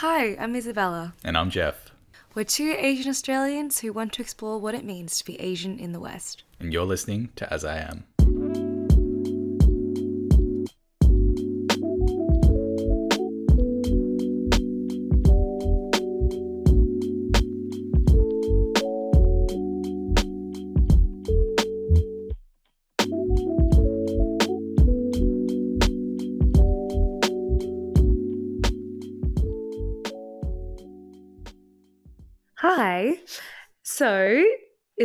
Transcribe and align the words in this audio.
Hi, 0.00 0.36
I'm 0.38 0.54
Isabella. 0.54 1.14
And 1.24 1.36
I'm 1.36 1.50
Jeff. 1.50 1.90
We're 2.32 2.44
two 2.44 2.76
Asian 2.78 3.10
Australians 3.10 3.80
who 3.80 3.92
want 3.92 4.12
to 4.12 4.22
explore 4.22 4.60
what 4.60 4.76
it 4.76 4.84
means 4.84 5.18
to 5.18 5.24
be 5.24 5.40
Asian 5.40 5.76
in 5.76 5.90
the 5.90 5.98
West. 5.98 6.44
And 6.60 6.72
you're 6.72 6.84
listening 6.84 7.30
to 7.34 7.52
As 7.52 7.64
I 7.64 7.78
Am. 7.78 8.04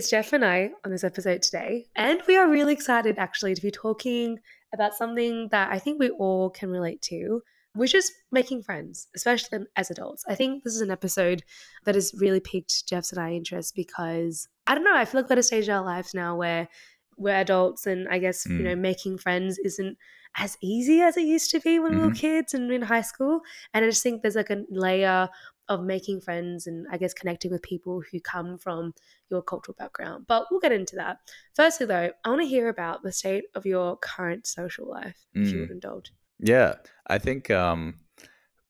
It's 0.03 0.09
Jeff 0.09 0.33
and 0.33 0.43
I 0.43 0.71
on 0.83 0.91
this 0.91 1.05
episode 1.05 1.41
today, 1.41 1.85
and 1.95 2.21
we 2.27 2.35
are 2.35 2.49
really 2.49 2.73
excited 2.73 3.17
actually 3.17 3.55
to 3.55 3.61
be 3.61 3.71
talking 3.71 4.37
about 4.73 4.93
something 4.93 5.47
that 5.51 5.71
I 5.71 5.79
think 5.79 5.97
we 5.97 6.09
all 6.09 6.49
can 6.49 6.69
relate 6.69 7.01
to, 7.03 7.41
which 7.73 7.93
is 7.95 8.11
making 8.29 8.63
friends, 8.63 9.07
especially 9.15 9.59
as 9.77 9.89
adults. 9.89 10.25
I 10.27 10.35
think 10.35 10.65
this 10.65 10.75
is 10.75 10.81
an 10.81 10.91
episode 10.91 11.43
that 11.85 11.95
has 11.95 12.13
really 12.17 12.41
piqued 12.41 12.85
Jeff's 12.85 13.13
and 13.13 13.21
I 13.21 13.31
interest 13.31 13.75
because 13.75 14.49
I 14.67 14.75
don't 14.75 14.83
know, 14.83 14.93
I 14.93 15.05
feel 15.05 15.21
like 15.21 15.29
we're 15.29 15.35
at 15.35 15.39
a 15.39 15.43
stage 15.43 15.69
in 15.69 15.73
our 15.73 15.85
lives 15.85 16.13
now 16.13 16.35
where 16.35 16.67
we're 17.15 17.35
adults 17.35 17.87
and 17.87 18.09
I 18.09 18.17
guess, 18.19 18.45
you 18.45 18.57
Mm. 18.59 18.63
know, 18.63 18.75
making 18.75 19.19
friends 19.19 19.57
isn't 19.59 19.97
as 20.35 20.57
easy 20.61 20.99
as 20.99 21.15
it 21.15 21.21
used 21.23 21.49
to 21.51 21.59
be 21.61 21.79
when 21.79 21.93
we 21.95 22.01
were 22.01 22.09
Mhm. 22.09 22.17
kids 22.17 22.53
and 22.53 22.69
in 22.73 22.81
high 22.81 23.01
school. 23.01 23.39
And 23.73 23.85
I 23.85 23.87
just 23.89 24.03
think 24.03 24.21
there's 24.21 24.35
like 24.35 24.49
a 24.49 24.63
layer 24.69 25.29
of 25.69 25.83
making 25.83 26.21
friends 26.21 26.67
and 26.67 26.85
I 26.91 26.97
guess 26.97 27.13
connecting 27.13 27.51
with 27.51 27.61
people 27.61 28.01
who 28.11 28.19
come 28.19 28.57
from 28.57 28.93
your 29.29 29.41
cultural 29.41 29.75
background. 29.77 30.25
But 30.27 30.47
we'll 30.51 30.59
get 30.59 30.71
into 30.71 30.95
that. 30.97 31.19
Firstly, 31.53 31.85
though, 31.85 32.11
I 32.23 32.29
want 32.29 32.41
to 32.41 32.47
hear 32.47 32.69
about 32.69 33.03
the 33.03 33.11
state 33.11 33.45
of 33.55 33.65
your 33.65 33.97
current 33.97 34.45
social 34.45 34.89
life, 34.89 35.25
if 35.33 35.51
you 35.51 35.57
Mm. 35.57 35.61
would 35.61 35.71
indulge. 35.71 36.11
Yeah, 36.39 36.75
I 37.07 37.17
think 37.19 37.49
um, 37.49 37.95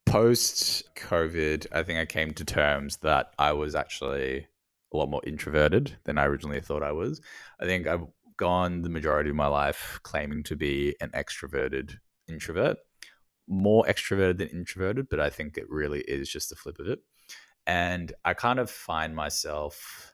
post 0.06 0.94
COVID, 0.96 1.68
I 1.72 1.84
think 1.84 2.00
I 2.00 2.06
came 2.06 2.34
to 2.34 2.46
terms 2.46 2.98
that 2.98 3.34
I 3.40 3.54
was 3.54 3.74
actually 3.76 4.48
a 4.94 4.98
lot 4.98 5.10
more 5.10 5.22
introverted 5.26 5.98
than 6.04 6.18
I 6.18 6.26
originally 6.26 6.62
thought 6.62 6.84
I 6.84 6.92
was. 6.92 7.22
I 7.60 7.66
think 7.66 7.88
I've 7.88 8.06
gone 8.38 8.82
the 8.82 8.90
majority 8.90 9.30
of 9.30 9.36
my 9.36 9.48
life 9.48 10.00
claiming 10.04 10.44
to 10.44 10.56
be 10.56 10.96
an 11.02 11.10
extroverted 11.12 11.98
introvert, 12.28 12.78
more 13.48 13.86
extroverted 13.86 14.38
than 14.38 14.50
introverted, 14.50 15.10
but 15.10 15.20
I 15.20 15.30
think 15.30 15.58
it 15.58 15.70
really 15.70 16.02
is 16.02 16.30
just 16.30 16.50
the 16.50 16.56
flip 16.56 16.80
of 16.80 16.88
it. 16.88 17.00
And 17.66 18.12
I 18.26 18.34
kind 18.34 18.60
of 18.60 18.70
find 18.70 19.16
myself 19.16 20.14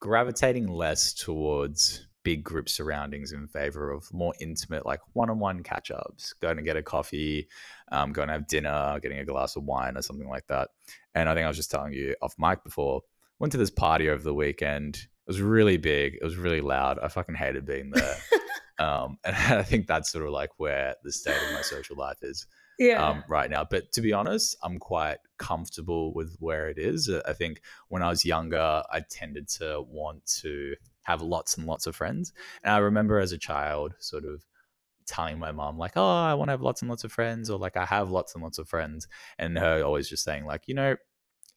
gravitating 0.00 0.68
less 0.68 1.12
towards 1.12 2.06
big 2.24 2.44
group 2.44 2.68
surroundings 2.68 3.32
in 3.32 3.48
favor 3.48 3.90
of 3.90 4.12
more 4.12 4.34
intimate, 4.40 4.86
like 4.86 5.00
one-on-one 5.14 5.62
catch-ups, 5.62 6.34
going 6.34 6.56
to 6.56 6.62
get 6.62 6.76
a 6.76 6.82
coffee, 6.82 7.48
um, 7.90 8.12
going 8.12 8.28
to 8.28 8.34
have 8.34 8.46
dinner, 8.46 8.98
getting 9.00 9.18
a 9.18 9.24
glass 9.24 9.56
of 9.56 9.64
wine 9.64 9.96
or 9.96 10.02
something 10.02 10.28
like 10.28 10.46
that. 10.46 10.68
And 11.14 11.28
I 11.28 11.34
think 11.34 11.44
I 11.44 11.48
was 11.48 11.56
just 11.56 11.70
telling 11.70 11.92
you 11.92 12.14
off 12.22 12.34
mic 12.38 12.62
before, 12.64 13.02
went 13.38 13.52
to 13.52 13.58
this 13.58 13.70
party 13.70 14.08
over 14.08 14.22
the 14.22 14.34
weekend. 14.34 14.96
It 14.96 15.08
was 15.26 15.40
really 15.40 15.76
big. 15.76 16.14
It 16.14 16.24
was 16.24 16.36
really 16.36 16.60
loud. 16.60 16.98
I 17.02 17.08
fucking 17.08 17.34
hated 17.34 17.66
being 17.66 17.90
there. 17.90 18.16
um, 18.78 19.18
and 19.24 19.36
I 19.36 19.62
think 19.62 19.86
that's 19.86 20.10
sort 20.10 20.26
of 20.26 20.32
like 20.32 20.50
where 20.58 20.94
the 21.02 21.12
state 21.12 21.36
of 21.36 21.54
my 21.54 21.62
social 21.62 21.96
life 21.96 22.18
is 22.22 22.46
Yeah. 22.78 23.06
um, 23.06 23.24
right 23.28 23.50
now. 23.50 23.64
But 23.64 23.92
to 23.92 24.00
be 24.00 24.12
honest, 24.12 24.56
I'm 24.62 24.78
quite 24.78 25.18
comfortable 25.38 26.12
with 26.14 26.36
where 26.40 26.68
it 26.68 26.78
is. 26.78 27.10
I 27.26 27.32
think 27.32 27.62
when 27.88 28.02
I 28.02 28.08
was 28.08 28.24
younger, 28.24 28.82
I 28.90 29.02
tended 29.10 29.48
to 29.50 29.82
want 29.88 30.24
to 30.40 30.74
have 31.02 31.22
lots 31.22 31.56
and 31.56 31.66
lots 31.66 31.86
of 31.86 31.96
friends. 31.96 32.32
And 32.62 32.74
I 32.74 32.78
remember 32.78 33.18
as 33.18 33.32
a 33.32 33.38
child, 33.38 33.94
sort 33.98 34.24
of 34.24 34.44
telling 35.06 35.38
my 35.38 35.52
mom, 35.52 35.78
like, 35.78 35.92
oh, 35.96 36.04
I 36.04 36.34
want 36.34 36.48
to 36.48 36.52
have 36.52 36.62
lots 36.62 36.82
and 36.82 36.88
lots 36.88 37.04
of 37.04 37.12
friends, 37.12 37.50
or 37.50 37.58
like, 37.58 37.76
I 37.76 37.84
have 37.84 38.10
lots 38.10 38.34
and 38.34 38.42
lots 38.42 38.58
of 38.58 38.68
friends. 38.68 39.08
And 39.38 39.58
her 39.58 39.82
always 39.82 40.08
just 40.08 40.24
saying, 40.24 40.44
like, 40.44 40.62
you 40.66 40.74
know, 40.74 40.96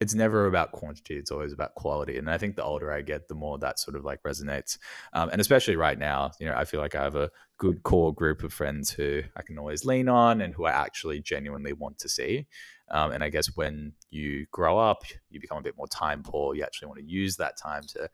it's 0.02 0.14
never 0.14 0.46
about 0.46 0.72
quantity 0.72 1.16
it's 1.16 1.32
always 1.32 1.54
about 1.54 1.74
quality 1.76 2.18
and 2.18 2.30
i 2.30 2.38
think 2.38 2.56
the 2.56 2.64
older 2.64 2.92
i 2.92 3.02
get 3.02 3.28
the 3.28 3.36
more 3.36 3.58
that 3.58 3.80
sort 3.80 3.96
of 3.96 4.04
like 4.04 4.22
resonates 4.24 4.78
um, 5.14 5.30
and 5.30 5.40
especially 5.40 5.76
right 5.76 5.98
now 5.98 6.32
you 6.40 6.46
know 6.46 6.56
i 6.56 6.66
feel 6.66 6.80
like 6.80 6.96
i 6.96 7.04
have 7.04 7.16
a 7.16 7.30
good 7.58 7.82
core 7.84 8.14
group 8.14 8.44
of 8.44 8.52
friends 8.52 8.90
who 8.90 9.22
i 9.38 9.42
can 9.42 9.58
always 9.58 9.86
lean 9.86 10.10
on 10.10 10.42
and 10.42 10.54
who 10.54 10.66
i 10.66 10.72
actually 10.72 11.22
genuinely 11.22 11.74
want 11.74 11.98
to 11.98 12.10
see 12.10 12.46
um, 12.92 13.12
and 13.12 13.24
i 13.24 13.30
guess 13.30 13.56
when 13.56 13.94
you 14.10 14.46
grow 14.52 14.78
up 14.78 15.04
you 15.30 15.40
become 15.40 15.58
a 15.58 15.64
bit 15.64 15.78
more 15.78 15.88
time 15.88 16.22
poor 16.24 16.56
you 16.56 16.64
actually 16.64 16.88
want 16.88 17.00
to 17.00 17.06
use 17.06 17.38
that 17.38 17.58
time 17.58 17.84
to 17.84 18.10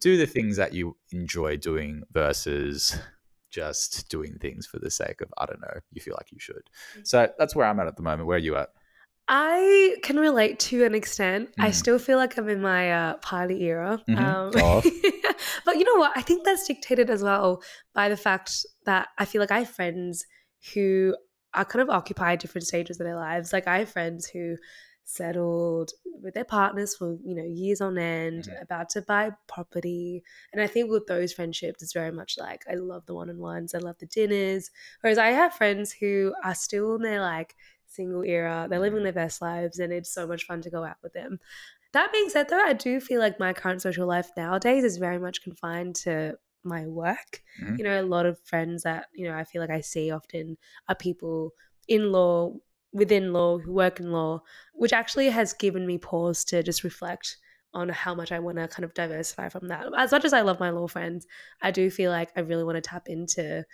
do 0.00 0.16
the 0.16 0.26
things 0.26 0.56
that 0.56 0.72
you 0.72 0.96
enjoy 1.12 1.56
doing 1.56 2.02
versus 2.12 2.98
just 3.50 4.08
doing 4.08 4.36
things 4.40 4.66
for 4.66 4.78
the 4.80 4.90
sake 4.90 5.20
of 5.20 5.32
i 5.38 5.46
don't 5.46 5.60
know 5.60 5.80
you 5.92 6.00
feel 6.00 6.14
like 6.18 6.32
you 6.32 6.38
should. 6.40 6.68
So 7.04 7.28
that's 7.38 7.54
where 7.54 7.66
i'm 7.66 7.78
at 7.78 7.86
at 7.86 7.96
the 7.96 8.02
moment. 8.02 8.26
Where 8.26 8.36
are 8.36 8.40
you 8.40 8.56
at 8.56 8.70
I 9.28 9.96
can 10.02 10.18
relate 10.18 10.58
to 10.60 10.84
an 10.84 10.94
extent. 10.94 11.50
I 11.58 11.70
Mm. 11.70 11.74
still 11.74 11.98
feel 11.98 12.18
like 12.18 12.36
I'm 12.36 12.48
in 12.48 12.60
my 12.60 12.92
uh, 12.92 13.14
party 13.18 13.62
era. 13.64 14.02
Mhm. 14.08 14.18
Um, 14.18 14.50
but 15.64 15.76
you 15.78 15.84
know 15.84 15.96
what? 15.98 16.12
I 16.14 16.20
think 16.22 16.44
that's 16.44 16.66
dictated 16.66 17.08
as 17.10 17.22
well 17.22 17.62
by 17.94 18.08
the 18.08 18.16
fact 18.16 18.66
that 18.84 19.08
I 19.18 19.24
feel 19.24 19.40
like 19.40 19.50
I 19.50 19.60
have 19.60 19.70
friends 19.70 20.26
who 20.74 21.16
are 21.54 21.64
kind 21.64 21.82
of 21.82 21.88
occupy 21.88 22.36
different 22.36 22.66
stages 22.66 23.00
of 23.00 23.04
their 23.06 23.16
lives. 23.16 23.52
Like 23.52 23.66
I 23.66 23.78
have 23.78 23.88
friends 23.90 24.26
who 24.26 24.56
settled 25.06 25.92
with 26.22 26.32
their 26.34 26.44
partners 26.46 26.96
for 26.96 27.18
you 27.22 27.34
know 27.34 27.44
years 27.44 27.80
on 27.82 27.98
end, 27.98 28.44
Mhm. 28.44 28.62
about 28.62 28.88
to 28.90 29.02
buy 29.02 29.30
property, 29.46 30.22
and 30.52 30.62
I 30.62 30.66
think 30.66 30.90
with 30.90 31.06
those 31.06 31.32
friendships, 31.32 31.82
it's 31.82 31.92
very 31.92 32.10
much 32.10 32.36
like 32.38 32.64
I 32.70 32.74
love 32.74 33.04
the 33.06 33.14
one 33.14 33.28
on 33.30 33.38
ones, 33.38 33.74
I 33.74 33.78
love 33.78 33.98
the 33.98 34.06
dinners. 34.06 34.70
Whereas 35.02 35.18
I 35.18 35.28
have 35.28 35.54
friends 35.54 35.92
who 35.92 36.34
are 36.42 36.54
still 36.54 36.94
in 36.96 37.02
their 37.02 37.20
like 37.20 37.54
single 37.94 38.22
era. 38.24 38.66
They're 38.68 38.78
living 38.80 39.02
their 39.02 39.12
best 39.12 39.40
lives 39.40 39.78
and 39.78 39.92
it's 39.92 40.12
so 40.12 40.26
much 40.26 40.44
fun 40.44 40.60
to 40.62 40.70
go 40.70 40.84
out 40.84 40.96
with 41.02 41.12
them. 41.12 41.38
That 41.92 42.12
being 42.12 42.28
said, 42.28 42.48
though, 42.48 42.58
I 42.58 42.72
do 42.72 42.98
feel 43.00 43.20
like 43.20 43.38
my 43.38 43.52
current 43.52 43.80
social 43.80 44.06
life 44.06 44.30
nowadays 44.36 44.82
is 44.82 44.96
very 44.96 45.18
much 45.18 45.42
confined 45.42 45.94
to 45.96 46.36
my 46.64 46.86
work. 46.86 47.42
Mhm. 47.62 47.78
You 47.78 47.84
know, 47.84 48.00
a 48.00 48.02
lot 48.02 48.26
of 48.26 48.40
friends 48.40 48.82
that, 48.82 49.06
you 49.12 49.28
know, 49.28 49.34
I 49.36 49.44
feel 49.44 49.60
like 49.60 49.70
I 49.70 49.80
see 49.80 50.10
often 50.10 50.56
are 50.88 50.94
people 50.96 51.52
in 51.86 52.10
law, 52.10 52.54
within 52.92 53.32
law, 53.32 53.58
who 53.58 53.72
work 53.72 54.00
in 54.00 54.10
law, 54.10 54.42
which 54.72 54.92
actually 54.92 55.28
has 55.28 55.52
given 55.52 55.86
me 55.86 55.98
pause 55.98 56.44
to 56.46 56.62
just 56.62 56.82
reflect 56.84 57.36
on 57.74 57.88
how 57.88 58.14
much 58.14 58.32
I 58.32 58.38
want 58.38 58.58
to 58.58 58.68
kind 58.68 58.84
of 58.84 58.94
diversify 58.94 59.48
from 59.48 59.68
that. 59.68 59.86
As 59.96 60.12
much 60.12 60.24
as 60.24 60.32
I 60.32 60.42
love 60.42 60.60
my 60.60 60.70
law 60.70 60.86
friends, 60.86 61.26
I 61.60 61.70
do 61.70 61.90
feel 61.90 62.10
like 62.10 62.30
I 62.36 62.40
really 62.40 62.64
want 62.64 62.76
to 62.76 62.80
tap 62.80 63.08
into, 63.08 63.64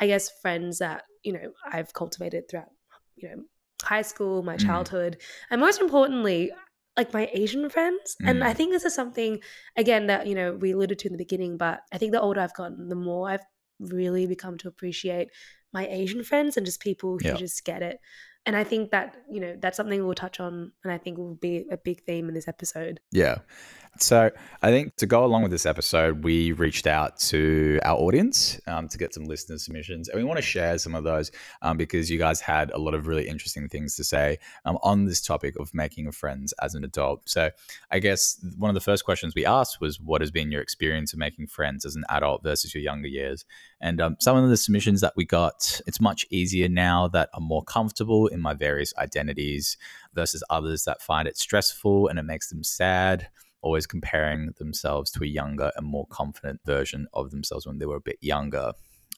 I 0.00 0.06
guess, 0.06 0.30
friends 0.42 0.78
that, 0.78 1.04
you 1.22 1.32
know, 1.32 1.52
I've 1.64 1.92
cultivated 1.92 2.48
throughout, 2.48 2.70
you 3.16 3.28
know, 3.28 3.44
high 3.82 4.02
school, 4.02 4.42
my 4.42 4.56
Mm. 4.56 4.66
childhood, 4.66 5.20
and 5.50 5.60
most 5.60 5.80
importantly, 5.80 6.52
like 6.96 7.12
my 7.12 7.28
Asian 7.32 7.68
friends. 7.68 8.16
And 8.24 8.40
Mm. 8.40 8.46
I 8.46 8.54
think 8.54 8.70
this 8.72 8.84
is 8.84 8.94
something, 8.94 9.40
again, 9.76 10.06
that, 10.06 10.26
you 10.28 10.34
know, 10.34 10.54
we 10.54 10.70
alluded 10.72 10.98
to 11.00 11.08
in 11.08 11.12
the 11.12 11.18
beginning, 11.18 11.56
but 11.56 11.80
I 11.92 11.98
think 11.98 12.12
the 12.12 12.20
older 12.20 12.40
I've 12.40 12.54
gotten, 12.54 12.88
the 12.88 12.94
more 12.94 13.28
I've 13.28 13.44
really 13.80 14.26
become 14.26 14.56
to 14.58 14.68
appreciate 14.68 15.28
my 15.72 15.86
Asian 15.88 16.22
friends 16.22 16.56
and 16.56 16.64
just 16.64 16.80
people 16.80 17.18
who 17.18 17.28
Yeah. 17.28 17.34
just 17.34 17.64
get 17.64 17.82
it. 17.82 17.98
And 18.46 18.54
I 18.54 18.62
think 18.62 18.92
that, 18.92 19.16
you 19.28 19.40
know, 19.40 19.56
that's 19.58 19.76
something 19.76 20.04
we'll 20.04 20.14
touch 20.14 20.38
on 20.38 20.70
and 20.84 20.92
I 20.92 20.98
think 20.98 21.18
will 21.18 21.34
be 21.34 21.66
a 21.70 21.76
big 21.76 22.04
theme 22.04 22.28
in 22.28 22.34
this 22.34 22.46
episode. 22.46 23.00
Yeah. 23.10 23.38
So 23.98 24.30
I 24.60 24.70
think 24.70 24.96
to 24.96 25.06
go 25.06 25.24
along 25.24 25.42
with 25.42 25.52
this 25.52 25.66
episode, 25.66 26.24
we 26.24 26.50
reached 26.52 26.86
out 26.86 27.18
to 27.20 27.78
our 27.84 27.96
audience 27.96 28.60
um, 28.66 28.88
to 28.88 28.98
get 28.98 29.14
some 29.14 29.24
listener 29.24 29.56
submissions, 29.58 30.08
and 30.08 30.18
we 30.18 30.24
want 30.24 30.38
to 30.38 30.42
share 30.42 30.78
some 30.78 30.96
of 30.96 31.04
those 31.04 31.30
um, 31.62 31.76
because 31.76 32.10
you 32.10 32.18
guys 32.18 32.40
had 32.40 32.70
a 32.72 32.78
lot 32.78 32.94
of 32.94 33.06
really 33.06 33.28
interesting 33.28 33.68
things 33.68 33.94
to 33.96 34.04
say 34.04 34.38
um, 34.64 34.78
on 34.82 35.04
this 35.04 35.20
topic 35.20 35.54
of 35.60 35.72
making 35.74 36.10
friends 36.10 36.52
as 36.60 36.74
an 36.74 36.82
adult. 36.82 37.28
So 37.28 37.50
I 37.90 38.00
guess 38.00 38.44
one 38.58 38.68
of 38.68 38.74
the 38.74 38.80
first 38.80 39.04
questions 39.04 39.34
we 39.34 39.46
asked 39.46 39.80
was, 39.80 40.00
"What 40.00 40.22
has 40.22 40.32
been 40.32 40.50
your 40.50 40.62
experience 40.62 41.12
of 41.12 41.20
making 41.20 41.46
friends 41.46 41.84
as 41.84 41.94
an 41.94 42.04
adult 42.08 42.42
versus 42.42 42.74
your 42.74 42.82
younger 42.82 43.08
years?" 43.08 43.44
And 43.80 44.00
um, 44.00 44.16
some 44.18 44.36
of 44.36 44.48
the 44.48 44.56
submissions 44.56 45.02
that 45.02 45.12
we 45.16 45.24
got, 45.24 45.80
it's 45.86 46.00
much 46.00 46.26
easier 46.30 46.68
now 46.68 47.06
that 47.08 47.28
I'm 47.32 47.44
more 47.44 47.62
comfortable 47.62 48.26
in 48.26 48.40
my 48.40 48.54
various 48.54 48.92
identities 48.98 49.76
versus 50.14 50.42
others 50.50 50.84
that 50.84 51.02
find 51.02 51.28
it 51.28 51.36
stressful 51.36 52.08
and 52.08 52.18
it 52.18 52.24
makes 52.24 52.48
them 52.48 52.64
sad 52.64 53.28
always 53.64 53.86
comparing 53.86 54.52
themselves 54.58 55.10
to 55.10 55.24
a 55.24 55.26
younger 55.26 55.72
and 55.76 55.86
more 55.86 56.06
confident 56.08 56.60
version 56.64 57.08
of 57.14 57.30
themselves 57.30 57.66
when 57.66 57.78
they 57.78 57.86
were 57.86 57.96
a 57.96 58.00
bit 58.00 58.18
younger. 58.20 58.72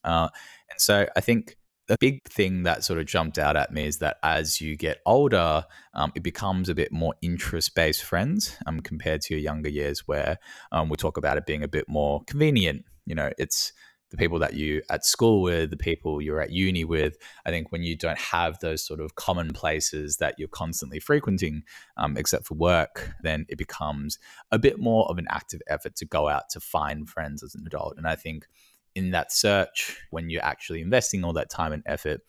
Uh, 0.05 0.29
and 0.71 0.81
so 0.81 1.07
I 1.17 1.21
think 1.21 1.57
the 1.89 1.97
big 2.01 2.25
thing 2.29 2.63
that 2.63 2.85
sort 2.85 2.99
of 2.99 3.07
jumped 3.07 3.39
out 3.39 3.57
at 3.57 3.73
me 3.73 3.87
is 3.87 3.99
that 3.99 4.17
as 4.23 4.61
you 4.61 4.77
get 4.77 5.01
older, 5.05 5.65
um, 5.95 6.13
it 6.15 6.23
becomes 6.23 6.69
a 6.69 6.75
bit 6.75 6.93
more 6.93 7.15
interest 7.23 7.75
based 7.75 8.03
friends 8.03 8.57
um, 8.67 8.81
compared 8.81 9.21
to 9.23 9.35
your 9.35 9.41
younger 9.41 9.69
years, 9.69 10.07
where 10.07 10.39
um, 10.73 10.89
we 10.89 10.97
talk 10.97 11.17
about 11.17 11.37
it 11.37 11.47
being 11.47 11.63
a 11.63 11.69
bit 11.69 11.89
more 11.89 12.23
convenient. 12.27 12.85
You 13.05 13.15
know, 13.15 13.31
it's 13.39 13.73
the 14.17 14.23
people 14.23 14.39
that 14.39 14.55
you 14.55 14.83
at 14.91 15.05
school 15.05 15.43
with, 15.43 15.71
the 15.71 15.77
people 15.77 16.23
you're 16.23 16.41
at 16.41 16.51
uni 16.51 16.85
with. 16.85 17.17
I 17.45 17.51
think 17.51 17.71
when 17.71 17.83
you 17.83 17.97
don't 17.97 18.19
have 18.19 18.59
those 18.61 18.85
sort 18.85 19.01
of 19.01 19.15
common 19.15 19.53
places 19.53 20.17
that 20.17 20.37
you're 20.39 20.49
constantly 20.49 21.01
frequenting, 21.01 21.63
um, 21.97 22.17
except 22.17 22.47
for 22.47 22.55
work, 22.55 23.11
then 23.23 23.47
it 23.49 23.59
becomes 23.59 24.19
a 24.51 24.59
bit 24.59 24.79
more 24.79 25.07
of 25.09 25.19
an 25.19 25.27
active 25.31 25.61
effort 25.69 25.97
to 25.97 26.05
go 26.07 26.29
out 26.29 26.49
to 26.51 26.61
find 26.61 27.09
friends 27.09 27.43
as 27.43 27.55
an 27.55 27.65
adult. 27.67 27.97
And 27.97 28.07
I 28.07 28.17
think 28.17 28.47
in 28.95 29.11
that 29.11 29.33
search, 29.33 29.99
when 30.11 30.31
you're 30.31 30.45
actually 30.45 30.81
investing 30.81 31.23
all 31.23 31.35
that 31.35 31.51
time 31.51 31.73
and 31.73 31.83
effort, 31.87 32.21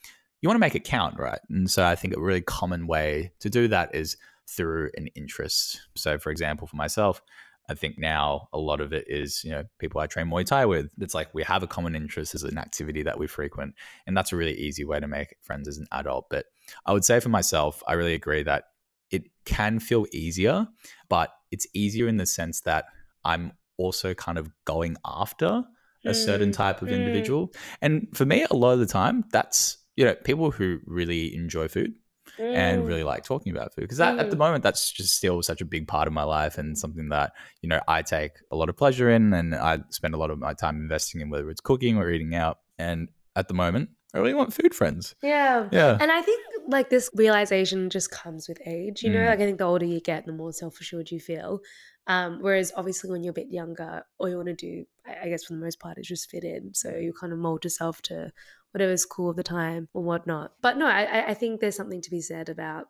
you 0.42 0.50
want 0.50 0.56
to 0.56 0.60
make 0.60 0.76
it 0.76 0.84
count, 0.84 1.18
right? 1.18 1.40
And 1.50 1.70
so 1.70 1.86
I 1.86 1.96
think 1.96 2.16
a 2.16 2.20
really 2.20 2.42
common 2.42 2.88
way 2.88 3.32
to 3.40 3.50
do 3.50 3.68
that 3.70 3.96
is 3.96 4.18
through 4.50 4.92
an 4.98 5.08
interest. 5.16 5.82
So, 5.96 6.18
for 6.18 6.30
example, 6.30 6.68
for 6.68 6.76
myself, 6.76 7.22
I 7.70 7.74
think 7.74 7.98
now 7.98 8.48
a 8.54 8.58
lot 8.58 8.80
of 8.80 8.94
it 8.94 9.06
is, 9.08 9.44
you 9.44 9.52
know, 9.52 9.64
people 9.78 10.00
I 10.00 10.08
train 10.08 10.28
Muay 10.28 10.46
Thai 10.46 10.66
with. 10.66 10.90
It's 11.00 11.14
like 11.14 11.34
we 11.34 11.44
have 11.44 11.64
a 11.64 11.68
common 11.68 11.96
interest 11.96 12.34
as 12.34 12.44
an 12.44 12.58
activity 12.58 13.04
that 13.04 13.20
we 13.20 13.28
frequent. 13.28 13.76
And 14.06 14.16
that's 14.16 14.32
a 14.32 14.38
really 14.38 14.54
easy 14.54 14.86
way 14.86 15.00
to 15.00 15.08
make 15.08 15.36
friends 15.42 15.68
as 15.68 15.78
an 15.78 15.88
adult. 15.92 16.28
But 16.30 16.46
I 16.86 16.94
would 16.94 17.04
say 17.04 17.20
for 17.20 17.30
myself, 17.30 17.84
I 17.88 17.94
really 17.94 18.14
agree 18.14 18.44
that 18.44 18.66
it 19.12 19.24
can 19.46 19.80
feel 19.80 20.06
easier, 20.14 20.68
but 21.10 21.32
it's 21.52 21.68
easier 21.74 22.08
in 22.08 22.18
the 22.18 22.26
sense 22.26 22.62
that 22.62 22.86
I'm 23.24 23.54
also 23.78 24.14
kind 24.14 24.38
of 24.38 24.50
going 24.66 24.98
after 25.06 25.64
a 26.06 26.14
certain 26.14 26.52
mm, 26.52 26.54
type 26.54 26.82
of 26.82 26.88
mm. 26.88 26.96
individual. 26.96 27.54
And 27.82 28.08
for 28.14 28.26
me, 28.26 28.46
a 28.50 28.56
lot 28.56 28.72
of 28.72 28.80
the 28.80 28.86
time, 28.86 29.26
that's, 29.32 29.78
you 29.98 30.06
know, 30.06 30.16
people 30.16 30.52
who 30.52 30.80
really 30.86 31.36
enjoy 31.36 31.68
food 31.68 31.96
mm. 32.38 32.56
and 32.56 32.88
really 32.88 33.04
like 33.04 33.24
talking 33.24 33.52
about 33.52 33.74
food 33.74 33.82
because 33.82 34.00
mm. 34.00 34.20
at 34.20 34.30
the 34.30 34.36
mm. 34.36 34.40
moment 34.40 34.64
that's 34.64 34.92
just 34.92 35.16
still 35.16 35.42
such 35.42 35.62
a 35.62 35.66
big 35.66 35.88
part 35.88 36.08
of 36.08 36.14
my 36.14 36.24
life 36.24 36.58
and 36.58 36.78
something 36.78 37.10
that 37.10 37.34
you 37.62 37.70
know 37.70 37.80
I 37.88 38.02
take 38.02 38.32
a 38.52 38.56
lot 38.56 38.70
of 38.70 38.78
pleasure 38.78 39.10
in 39.10 39.34
and 39.34 39.56
I 39.56 39.80
spend 39.90 40.14
a 40.14 40.18
lot 40.18 40.32
of 40.32 40.40
my 40.40 40.54
time 40.54 40.78
investing 40.78 41.22
in 41.22 41.30
whether 41.30 41.50
it's 41.50 41.62
cooking 41.62 41.98
or 41.98 42.10
eating 42.10 42.36
out 42.36 42.60
and 42.78 43.10
at 43.36 43.48
the 43.48 43.54
moment 43.54 43.90
I 44.14 44.20
really 44.20 44.34
want 44.34 44.54
food 44.54 44.74
friends. 44.74 45.16
Yeah. 45.22 45.68
Yeah. 45.72 45.98
And 46.00 46.12
I 46.12 46.22
think 46.22 46.42
like 46.68 46.90
this 46.90 47.10
realization 47.14 47.90
just 47.90 48.10
comes 48.10 48.48
with 48.48 48.60
age. 48.66 49.04
You 49.04 49.12
know, 49.12 49.20
mm. 49.20 49.28
like 49.28 49.40
I 49.40 49.46
think 49.46 49.58
the 49.58 49.66
older 49.66 49.86
you 49.86 50.00
get, 50.00 50.26
the 50.26 50.32
more 50.32 50.54
self 50.54 50.80
assured 50.80 51.12
you 51.12 51.20
feel. 51.20 51.60
Um, 52.08 52.40
whereas 52.40 52.72
obviously 52.76 53.12
when 53.12 53.22
you're 53.22 53.32
a 53.32 53.34
bit 53.34 53.52
younger, 53.52 54.04
all 54.18 54.30
you 54.30 54.38
want 54.38 54.48
to 54.48 54.56
do, 54.56 54.86
I 55.06 55.28
guess 55.28 55.44
for 55.44 55.54
the 55.54 55.60
most 55.60 55.80
part, 55.80 55.98
is 55.98 56.08
just 56.08 56.32
fit 56.32 56.46
in. 56.46 56.74
So 56.74 56.90
you 56.96 57.14
kind 57.14 57.34
of 57.34 57.40
mold 57.40 57.66
yourself 57.66 58.02
to 58.04 58.32
whatever's 58.72 59.06
cool 59.06 59.32
at 59.32 59.36
the 59.36 59.44
time 59.44 59.88
or 59.94 60.04
whatnot. 60.04 60.54
But 60.62 60.78
no, 60.78 60.86
I, 60.86 61.30
I 61.30 61.34
think 61.34 61.60
there's 61.60 61.76
something 61.76 62.02
to 62.02 62.12
be 62.12 62.22
said 62.22 62.50
about, 62.50 62.86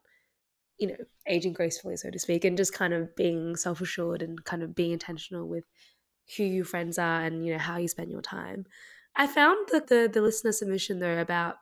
you 0.78 0.88
know, 0.88 0.96
aging 1.28 1.54
gracefully, 1.54 1.98
so 1.98 2.10
to 2.10 2.20
speak, 2.20 2.46
and 2.46 2.58
just 2.58 2.74
kind 2.74 2.94
of 2.94 3.16
being 3.16 3.56
self 3.56 3.82
assured 3.82 4.22
and 4.22 4.44
kind 4.44 4.64
of 4.64 4.76
being 4.76 4.92
intentional 4.92 5.48
with 5.48 5.64
who 6.36 6.44
your 6.44 6.66
friends 6.66 6.98
are 6.98 7.22
and, 7.22 7.46
you 7.46 7.54
know, 7.54 7.60
how 7.60 7.78
you 7.78 7.88
spend 7.88 8.12
your 8.12 8.22
time. 8.22 8.66
I 9.16 9.28
found 9.28 9.70
that 9.72 9.88
the 9.88 10.10
the 10.12 10.22
listener 10.22 10.52
submission 10.52 11.00
though 11.00 11.20
about, 11.20 11.56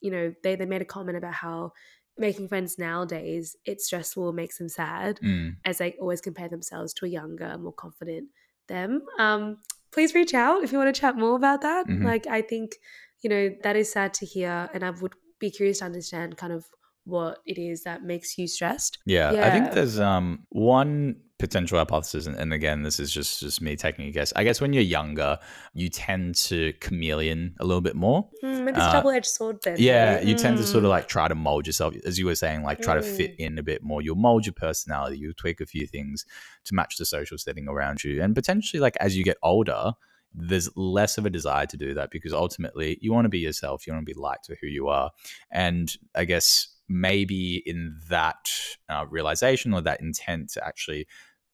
you 0.00 0.10
know, 0.10 0.34
they, 0.42 0.56
they 0.56 0.66
made 0.66 0.82
a 0.82 0.86
comment 0.86 1.16
about 1.16 1.34
how 1.34 1.72
making 2.18 2.48
friends 2.48 2.78
nowadays, 2.78 3.56
it's 3.64 3.86
stressful, 3.86 4.32
makes 4.32 4.58
them 4.58 4.68
sad, 4.68 5.20
mm. 5.22 5.54
as 5.64 5.78
they 5.78 5.92
always 6.00 6.20
compare 6.20 6.48
themselves 6.48 6.92
to 6.94 7.06
a 7.06 7.08
younger, 7.08 7.56
more 7.58 7.72
confident 7.72 8.28
them. 8.66 9.02
Um, 9.18 9.58
please 9.92 10.14
reach 10.14 10.34
out 10.34 10.62
if 10.62 10.72
you 10.72 10.78
want 10.78 10.92
to 10.92 11.00
chat 11.00 11.16
more 11.16 11.36
about 11.36 11.62
that. 11.62 11.86
Mm-hmm. 11.86 12.04
Like, 12.04 12.26
I 12.26 12.42
think 12.42 12.76
you 13.22 13.30
know, 13.30 13.50
that 13.62 13.76
is 13.76 13.92
sad 13.92 14.14
to 14.14 14.26
hear. 14.26 14.68
And 14.72 14.84
I 14.84 14.90
would 14.90 15.14
be 15.38 15.50
curious 15.50 15.78
to 15.78 15.84
understand 15.84 16.36
kind 16.36 16.52
of 16.52 16.66
what 17.04 17.38
it 17.46 17.58
is 17.58 17.84
that 17.84 18.02
makes 18.02 18.36
you 18.36 18.46
stressed. 18.46 18.98
Yeah, 19.06 19.32
yeah. 19.32 19.46
I 19.46 19.50
think 19.50 19.72
there's 19.72 19.98
um 19.98 20.46
one 20.50 21.16
potential 21.38 21.78
hypothesis, 21.78 22.26
and, 22.26 22.36
and, 22.36 22.52
again, 22.52 22.82
this 22.82 22.98
is 22.98 23.12
just 23.12 23.40
just 23.40 23.62
me 23.62 23.76
taking 23.76 24.06
a 24.06 24.10
guess. 24.10 24.32
I 24.36 24.44
guess 24.44 24.60
when 24.60 24.72
you're 24.72 24.82
younger, 24.82 25.38
you 25.72 25.88
tend 25.88 26.34
to 26.34 26.72
chameleon 26.80 27.54
a 27.60 27.64
little 27.64 27.80
bit 27.80 27.96
more. 27.96 28.28
Mm, 28.44 28.64
maybe 28.64 28.76
it's 28.76 28.86
uh, 28.86 28.92
double 28.92 29.10
edged 29.10 29.26
sword 29.26 29.58
then. 29.64 29.76
Yeah, 29.78 30.20
you 30.20 30.34
mm. 30.34 30.40
tend 30.40 30.58
to 30.58 30.64
sort 30.64 30.84
of 30.84 30.88
mm. 30.88 30.90
like 30.90 31.08
try 31.08 31.28
to 31.28 31.34
mold 31.34 31.66
yourself, 31.66 31.94
as 32.04 32.18
you 32.18 32.26
were 32.26 32.34
saying, 32.34 32.62
like 32.62 32.80
try 32.80 32.96
mm. 32.96 33.00
to 33.00 33.06
fit 33.06 33.32
mm. 33.38 33.46
in 33.46 33.58
a 33.58 33.62
bit 33.62 33.82
more. 33.82 34.02
You'll 34.02 34.16
mold 34.16 34.44
your 34.44 34.52
personality. 34.52 35.18
You'll 35.18 35.34
tweak 35.34 35.60
a 35.60 35.66
few 35.66 35.86
things 35.86 36.26
to 36.66 36.74
match 36.74 36.96
the 36.98 37.06
social 37.06 37.38
setting 37.38 37.68
around 37.68 38.04
you, 38.04 38.22
and 38.22 38.34
potentially, 38.34 38.80
like 38.80 38.96
as 39.00 39.16
you 39.16 39.24
get 39.24 39.38
older 39.42 39.92
there's 40.34 40.68
less 40.76 41.18
of 41.18 41.26
a 41.26 41.30
desire 41.30 41.66
to 41.66 41.76
do 41.76 41.94
that 41.94 42.10
because 42.10 42.32
ultimately 42.32 42.98
you 43.00 43.12
want 43.12 43.24
to 43.24 43.30
be 43.30 43.38
yourself, 43.38 43.86
you 43.86 43.92
want 43.92 44.06
to 44.06 44.14
be 44.14 44.18
liked 44.18 44.46
for 44.46 44.56
who 44.60 44.66
you 44.66 44.88
are. 44.88 45.10
And 45.50 45.92
I 46.14 46.24
guess 46.24 46.68
maybe 46.88 47.62
in 47.66 47.96
that 48.08 48.50
uh, 48.88 49.04
realization 49.08 49.74
or 49.74 49.80
that 49.82 50.00
intent 50.00 50.50
to 50.50 50.66
actually 50.66 51.06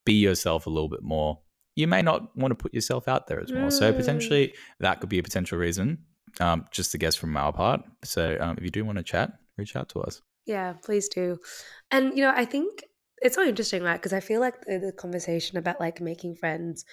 be 0.05 0.15
yourself 0.15 0.67
a 0.67 0.71
little 0.71 0.89
bit 0.89 1.03
more, 1.03 1.41
you 1.77 1.89
may 1.89 2.03
not 2.03 2.37
want 2.37 2.53
to 2.53 2.57
put 2.57 2.75
yourself 2.75 3.09
out 3.09 3.27
there 3.27 3.41
as 3.41 3.53
well. 3.53 3.67
Mm. 3.67 3.73
So 3.73 3.93
potentially 3.93 4.55
that 4.81 5.01
could 5.01 5.09
be 5.09 5.19
a 5.19 5.23
potential 5.23 5.59
reason, 5.59 5.99
um, 6.41 6.67
just 6.71 6.95
a 6.95 6.99
guess 6.99 7.17
from 7.17 7.37
our 7.37 7.53
part. 7.53 7.83
So 8.05 8.37
um, 8.41 8.57
if 8.59 8.65
you 8.65 8.71
do 8.71 8.85
want 8.85 8.99
to 8.99 9.05
chat, 9.05 9.33
reach 9.57 9.75
out 9.77 9.89
to 9.91 10.01
us. 10.01 10.21
Yeah, 10.47 10.75
please 10.75 11.09
do. 11.09 11.39
And, 11.91 12.17
you 12.17 12.23
know, 12.23 12.33
I 12.35 12.45
think 12.45 12.85
it's 13.19 13.35
so 13.35 13.43
interesting, 13.43 13.83
right? 13.83 13.97
Because 14.01 14.13
I 14.13 14.21
feel 14.21 14.41
like 14.41 14.61
the, 14.67 14.79
the 14.79 14.93
conversation 14.93 15.57
about 15.57 15.81
like 15.81 16.01
making 16.01 16.37
friends 16.37 16.85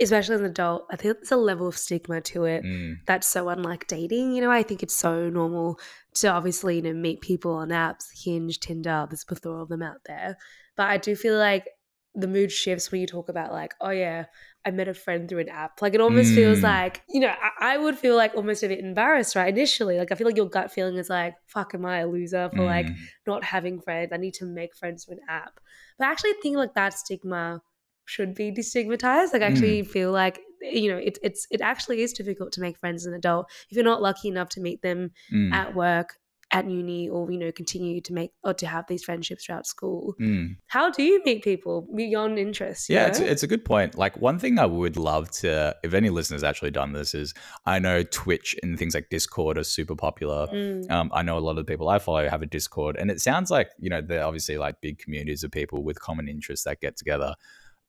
especially 0.00 0.34
as 0.34 0.40
an 0.40 0.46
adult, 0.46 0.86
I 0.90 0.96
think 0.96 1.16
there's 1.18 1.30
a 1.30 1.36
level 1.36 1.68
of 1.68 1.76
stigma 1.76 2.20
to 2.22 2.44
it 2.44 2.64
mm. 2.64 2.96
that's 3.06 3.26
so 3.26 3.48
unlike 3.48 3.86
dating. 3.86 4.32
You 4.32 4.42
know, 4.42 4.50
I 4.50 4.62
think 4.62 4.82
it's 4.82 4.94
so 4.94 5.28
normal 5.28 5.78
to 6.14 6.28
obviously, 6.28 6.76
you 6.76 6.82
know, 6.82 6.92
meet 6.92 7.20
people 7.20 7.52
on 7.52 7.68
apps, 7.68 8.06
Hinge, 8.24 8.58
Tinder, 8.58 9.06
there's 9.08 9.22
a 9.22 9.26
plethora 9.26 9.62
of 9.62 9.68
them 9.68 9.82
out 9.82 9.98
there. 10.06 10.36
But 10.76 10.88
I 10.88 10.98
do 10.98 11.14
feel 11.14 11.38
like 11.38 11.68
the 12.16 12.28
mood 12.28 12.50
shifts 12.50 12.90
when 12.90 13.00
you 13.00 13.06
talk 13.06 13.28
about 13.28 13.52
like, 13.52 13.74
oh 13.80 13.90
yeah, 13.90 14.26
I 14.64 14.70
met 14.70 14.88
a 14.88 14.94
friend 14.94 15.28
through 15.28 15.40
an 15.40 15.48
app. 15.48 15.82
Like 15.82 15.94
it 15.94 16.00
almost 16.00 16.30
mm. 16.30 16.36
feels 16.36 16.62
like, 16.62 17.02
you 17.08 17.20
know, 17.20 17.28
I, 17.60 17.74
I, 17.74 17.76
would 17.76 17.98
feel 17.98 18.16
like 18.16 18.34
almost 18.34 18.62
a 18.62 18.68
bit 18.68 18.78
embarrassed, 18.78 19.36
right? 19.36 19.52
Initially. 19.52 19.98
Like 19.98 20.10
I 20.10 20.14
feel 20.14 20.26
like 20.26 20.36
your 20.36 20.48
gut 20.48 20.72
feeling 20.72 20.96
is 20.96 21.10
like, 21.10 21.34
fuck, 21.46 21.74
am 21.74 21.84
I 21.84 21.98
a 21.98 22.06
loser 22.06 22.48
for 22.50 22.60
mm. 22.60 22.66
like 22.66 22.86
not 23.26 23.44
having 23.44 23.80
friends? 23.80 24.12
I 24.12 24.16
need 24.16 24.34
to 24.34 24.44
make 24.44 24.74
friends 24.74 25.04
through 25.04 25.16
an 25.16 25.22
app. 25.28 25.60
But 25.98 26.08
I 26.08 26.10
actually 26.12 26.34
think 26.42 26.56
like 26.56 26.74
that 26.74 26.94
stigma 26.94 27.62
should 28.04 28.34
be 28.34 28.52
destigmatized. 28.52 29.32
Like 29.32 29.42
I 29.42 29.46
actually 29.46 29.82
mm. 29.82 29.86
feel 29.86 30.12
like 30.12 30.40
you 30.60 30.90
know 30.90 30.98
it, 30.98 31.18
it's 31.22 31.46
it 31.50 31.60
actually 31.60 32.02
is 32.02 32.12
difficult 32.12 32.52
to 32.52 32.60
make 32.60 32.78
friends 32.78 33.02
as 33.02 33.06
an 33.06 33.14
adult 33.14 33.50
if 33.70 33.76
you're 33.76 33.84
not 33.84 34.02
lucky 34.02 34.28
enough 34.28 34.48
to 34.48 34.60
meet 34.60 34.80
them 34.82 35.10
mm. 35.32 35.52
at 35.52 35.74
work 35.74 36.16
at 36.50 36.70
uni 36.70 37.08
or 37.08 37.30
you 37.30 37.38
know 37.38 37.50
continue 37.50 38.00
to 38.00 38.12
make 38.12 38.30
or 38.44 38.54
to 38.54 38.66
have 38.66 38.86
these 38.86 39.02
friendships 39.02 39.44
throughout 39.44 39.66
school 39.66 40.14
mm. 40.20 40.54
how 40.68 40.90
do 40.90 41.02
you 41.02 41.20
meet 41.24 41.42
people 41.42 41.88
beyond 41.96 42.38
interests 42.38 42.88
yeah 42.88 43.06
it's, 43.06 43.18
it's, 43.18 43.42
a 43.42 43.46
good 43.46 43.64
point 43.64 43.96
like 43.96 44.16
one 44.18 44.38
thing 44.38 44.58
i 44.58 44.66
would 44.66 44.96
love 44.96 45.30
to 45.30 45.74
if 45.82 45.94
any 45.94 46.10
listeners 46.10 46.44
actually 46.44 46.70
done 46.70 46.92
this 46.92 47.14
is 47.14 47.34
i 47.66 47.78
know 47.78 48.02
twitch 48.04 48.54
and 48.62 48.78
things 48.78 48.94
like 48.94 49.08
discord 49.08 49.58
are 49.58 49.64
super 49.64 49.96
popular 49.96 50.46
mm. 50.48 50.88
um, 50.90 51.10
i 51.12 51.22
know 51.22 51.36
a 51.38 51.40
lot 51.40 51.52
of 51.52 51.56
the 51.56 51.64
people 51.64 51.88
i 51.88 51.98
follow 51.98 52.28
have 52.28 52.42
a 52.42 52.46
discord 52.46 52.96
and 52.96 53.10
it 53.10 53.20
sounds 53.20 53.50
like 53.50 53.70
you 53.78 53.90
know 53.90 54.00
they're 54.00 54.24
obviously 54.24 54.58
like 54.58 54.80
big 54.80 54.98
communities 54.98 55.42
of 55.42 55.50
people 55.50 55.82
with 55.82 55.98
common 55.98 56.28
interests 56.28 56.64
that 56.64 56.80
get 56.80 56.96
together 56.96 57.34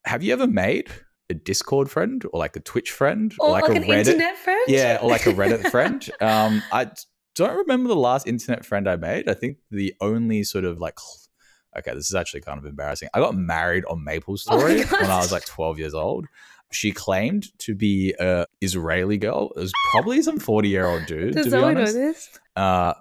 have 0.06 0.24
you 0.24 0.34
ever 0.34 0.48
made 0.48 0.90
a 1.30 1.34
Discord 1.34 1.90
friend 1.90 2.24
or 2.32 2.40
like 2.40 2.56
a 2.56 2.60
Twitch 2.60 2.92
friend 2.92 3.34
or, 3.40 3.48
or 3.48 3.52
like, 3.52 3.68
like, 3.68 3.78
a 3.78 3.82
Reddit 3.82 4.08
internet 4.08 4.38
friend? 4.38 4.62
Yeah, 4.68 5.00
or 5.02 5.10
like 5.10 5.26
a 5.26 5.34
Reddit 5.34 5.70
friend. 5.72 6.08
Um, 6.22 6.62
I 6.72 6.92
don't 7.36 7.58
remember 7.58 7.90
the 7.90 7.96
last 7.96 8.28
internet 8.28 8.66
friend 8.66 8.88
I 8.88 8.96
made. 8.96 9.28
I 9.28 9.34
think 9.34 9.58
the 9.72 9.94
only 10.02 10.44
sort 10.44 10.66
of 10.66 10.80
like 10.80 10.98
okay, 11.78 11.94
this 11.94 12.08
is 12.08 12.16
actually 12.16 12.42
kind 12.42 12.58
of 12.58 12.66
embarrassing. 12.66 13.10
I 13.14 13.20
got 13.20 13.36
married 13.36 13.84
on 13.86 14.04
Maple 14.04 14.34
oh 14.34 14.38
Story 14.38 14.84
oh 14.84 14.88
when 15.02 15.12
I 15.12 15.18
was 15.18 15.32
like 15.32 15.46
12 15.46 15.80
years 15.80 15.94
old. 15.94 16.26
She 16.72 16.92
claimed 16.92 17.48
to 17.60 17.76
be 17.76 18.14
a 18.20 18.46
Israeli 18.62 19.18
girl. 19.18 19.52
It 19.56 19.60
was 19.60 19.74
probably 19.92 20.22
some 20.22 20.40
40 20.40 20.70
year 20.70 20.86
old 20.86 21.06
dude. 21.06 21.36
Does 21.36 21.46
to 21.46 21.52
be 21.52 21.58
honest. 21.58 21.96
know 21.96 22.02
this? 22.02 22.40
Uh, 22.56 22.94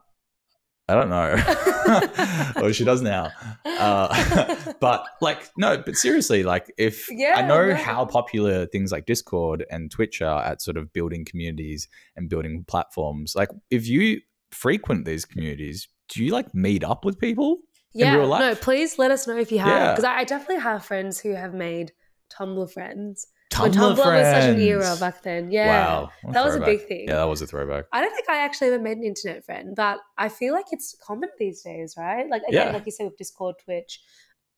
I 0.87 0.95
don't 0.95 1.09
know. 1.09 2.53
well, 2.63 2.73
she 2.73 2.85
does 2.85 3.01
now. 3.01 3.31
Uh, 3.65 4.73
but 4.81 5.07
like, 5.23 5.51
no, 5.57 5.79
but 5.79 5.97
seriously, 5.97 6.43
like, 6.43 6.73
if 6.77 7.09
yeah, 7.11 7.35
I 7.37 7.43
know 7.47 7.69
no. 7.69 7.75
how 7.75 8.05
popular 8.05 8.67
things 8.67 8.93
like 8.93 9.07
Discord 9.07 9.65
and 9.71 9.91
Twitch 9.91 10.21
are 10.21 10.45
at 10.45 10.61
sort 10.61 10.77
of 10.77 10.93
building 10.93 11.25
communities 11.25 11.89
and 12.17 12.29
building 12.29 12.65
platforms, 12.69 13.35
like, 13.35 13.49
if 13.71 13.87
you 13.89 14.21
frequent 14.51 15.07
these 15.07 15.25
communities, 15.25 15.89
do 16.11 16.23
you 16.23 16.33
like 16.33 16.55
meet 16.55 16.85
up 16.85 17.05
with 17.07 17.19
people 17.19 17.61
yeah, 17.95 18.13
in 18.13 18.19
real 18.21 18.29
life? 18.29 18.41
No, 18.41 18.55
please 18.55 18.99
let 18.99 19.11
us 19.11 19.27
know 19.27 19.39
if 19.39 19.51
you 19.51 19.61
have, 19.61 19.97
because 19.97 20.05
yeah. 20.05 20.17
I, 20.17 20.21
I 20.21 20.25
definitely 20.25 20.63
have 20.63 20.85
friends 20.85 21.19
who 21.19 21.35
have 21.35 21.55
made 21.55 21.93
Tumblr 22.31 22.71
friends 22.71 23.27
Tumblr, 23.55 23.73
Tumblr 23.73 23.97
was 23.97 24.27
such 24.27 24.51
an 24.55 24.61
era 24.61 24.97
back 24.99 25.23
then. 25.23 25.51
Yeah. 25.51 25.69
Wow. 25.69 26.11
That 26.33 26.45
was 26.45 26.57
a 26.57 26.61
big 26.61 26.87
thing. 26.87 27.07
Yeah, 27.09 27.17
that 27.17 27.29
was 27.29 27.41
a 27.41 27.47
throwback. 27.47 27.85
I 27.93 28.01
don't 28.01 28.15
think 28.15 28.29
I 28.29 28.39
actually 28.39 28.69
ever 28.69 28.83
made 28.83 28.99
an 28.99 29.05
internet 29.05 29.45
friend, 29.45 29.75
but 29.75 29.99
I 30.19 30.29
feel 30.29 30.53
like 30.53 30.67
it's 30.73 30.97
common 31.03 31.31
these 31.39 31.63
days, 31.63 31.95
right? 31.97 32.29
Like 32.29 32.43
again, 32.49 32.67
yeah. 32.69 32.73
like 32.73 32.87
you 32.87 32.93
said 32.93 33.05
with 33.05 33.17
Discord, 33.17 33.57
Twitch. 33.65 34.01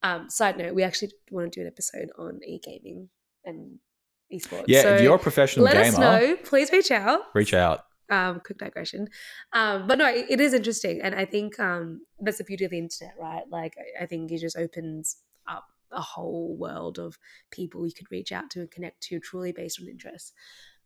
Um, 0.02 0.28
side 0.30 0.58
note, 0.58 0.74
we 0.74 0.82
actually 0.82 1.12
want 1.30 1.52
to 1.52 1.60
do 1.60 1.62
an 1.62 1.68
episode 1.68 2.10
on 2.18 2.40
e-gaming 2.46 3.08
and 3.44 3.78
esports. 4.32 4.64
Yeah, 4.68 4.82
so 4.82 4.94
if 4.94 5.02
you're 5.02 5.16
a 5.16 5.18
professional 5.18 5.64
let 5.64 5.74
gamer, 5.74 5.86
us 5.86 5.98
know. 5.98 6.36
Please 6.44 6.70
reach 6.70 6.90
out. 6.90 7.20
Reach 7.34 7.54
out. 7.54 7.80
Um, 8.08 8.40
quick 8.44 8.58
digression. 8.58 9.08
Um, 9.52 9.86
but 9.88 9.98
no, 9.98 10.08
it, 10.08 10.26
it 10.28 10.40
is 10.40 10.52
interesting. 10.52 11.00
And 11.02 11.14
I 11.14 11.24
think 11.24 11.58
um, 11.58 12.02
that's 12.20 12.38
the 12.38 12.44
beauty 12.44 12.64
of 12.64 12.70
the 12.70 12.78
internet, 12.78 13.14
right? 13.20 13.42
Like, 13.50 13.74
I 14.00 14.06
think 14.06 14.30
it 14.30 14.38
just 14.38 14.56
opens 14.56 15.16
up 15.48 15.64
a 15.96 16.00
whole 16.00 16.56
world 16.56 16.98
of 16.98 17.18
people 17.50 17.86
you 17.86 17.92
could 17.92 18.10
reach 18.10 18.30
out 18.32 18.50
to 18.50 18.60
and 18.60 18.70
connect 18.70 19.00
to 19.04 19.18
truly 19.18 19.52
based 19.52 19.80
on 19.80 19.88
interests. 19.88 20.32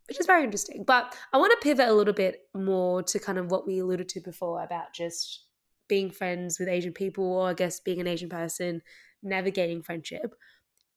which 0.08 0.18
is 0.18 0.26
very 0.26 0.42
interesting. 0.42 0.82
But 0.84 1.14
I 1.32 1.36
want 1.38 1.52
to 1.52 1.62
pivot 1.62 1.88
a 1.88 1.92
little 1.94 2.14
bit 2.14 2.40
more 2.54 3.02
to 3.04 3.18
kind 3.20 3.38
of 3.38 3.50
what 3.50 3.66
we 3.66 3.78
alluded 3.78 4.08
to 4.10 4.20
before 4.20 4.62
about 4.62 4.92
just 4.94 5.44
being 5.88 6.10
friends 6.10 6.58
with 6.58 6.68
Asian 6.68 6.92
people, 6.92 7.24
or 7.24 7.48
I 7.50 7.54
guess 7.54 7.78
being 7.80 8.00
an 8.00 8.08
Asian 8.08 8.28
person, 8.28 8.82
navigating 9.22 9.82
friendship. 9.82 10.34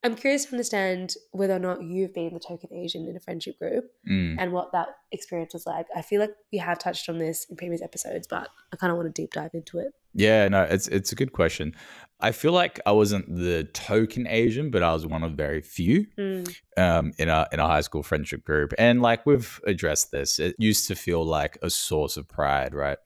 I'm 0.03 0.15
curious 0.15 0.45
to 0.45 0.51
understand 0.51 1.13
whether 1.31 1.55
or 1.55 1.59
not 1.59 1.81
you've 1.83 2.13
been 2.13 2.33
the 2.33 2.39
token 2.39 2.73
Asian 2.73 3.07
in 3.07 3.15
a 3.15 3.19
friendship 3.19 3.57
group 3.59 3.85
Mm. 4.09 4.35
and 4.39 4.51
what 4.51 4.71
that 4.73 4.89
experience 5.11 5.53
was 5.53 5.65
like. 5.65 5.85
I 5.95 6.01
feel 6.01 6.19
like 6.19 6.33
we 6.51 6.57
have 6.57 6.77
touched 6.79 7.07
on 7.07 7.19
this 7.19 7.45
in 7.49 7.55
previous 7.55 7.81
episodes, 7.81 8.27
but 8.27 8.49
I 8.71 8.75
kind 8.77 8.91
of 8.91 8.97
want 8.97 9.13
to 9.13 9.21
deep 9.21 9.31
dive 9.31 9.51
into 9.53 9.79
it. 9.79 9.93
Yeah, 10.13 10.47
no, 10.47 10.63
it's 10.63 10.87
it's 10.87 11.11
a 11.11 11.15
good 11.15 11.31
question. 11.33 11.73
I 12.19 12.31
feel 12.31 12.53
like 12.53 12.79
I 12.85 12.91
wasn't 12.93 13.35
the 13.35 13.65
token 13.73 14.27
Asian, 14.27 14.71
but 14.71 14.81
I 14.81 14.93
was 14.93 15.05
one 15.05 15.23
of 15.23 15.33
very 15.33 15.61
few 15.61 16.05
Mm. 16.17 16.55
um, 16.77 17.11
in 17.17 17.27
a 17.29 17.47
in 17.51 17.59
a 17.59 17.67
high 17.67 17.81
school 17.81 18.03
friendship 18.03 18.43
group. 18.45 18.73
And 18.77 19.01
like 19.01 19.25
we've 19.25 19.59
addressed 19.67 20.11
this, 20.11 20.39
it 20.39 20.55
used 20.57 20.87
to 20.87 20.95
feel 20.95 21.25
like 21.25 21.57
a 21.61 21.69
source 21.69 22.15
of 22.15 22.27
pride, 22.29 22.73
right? 22.73 22.97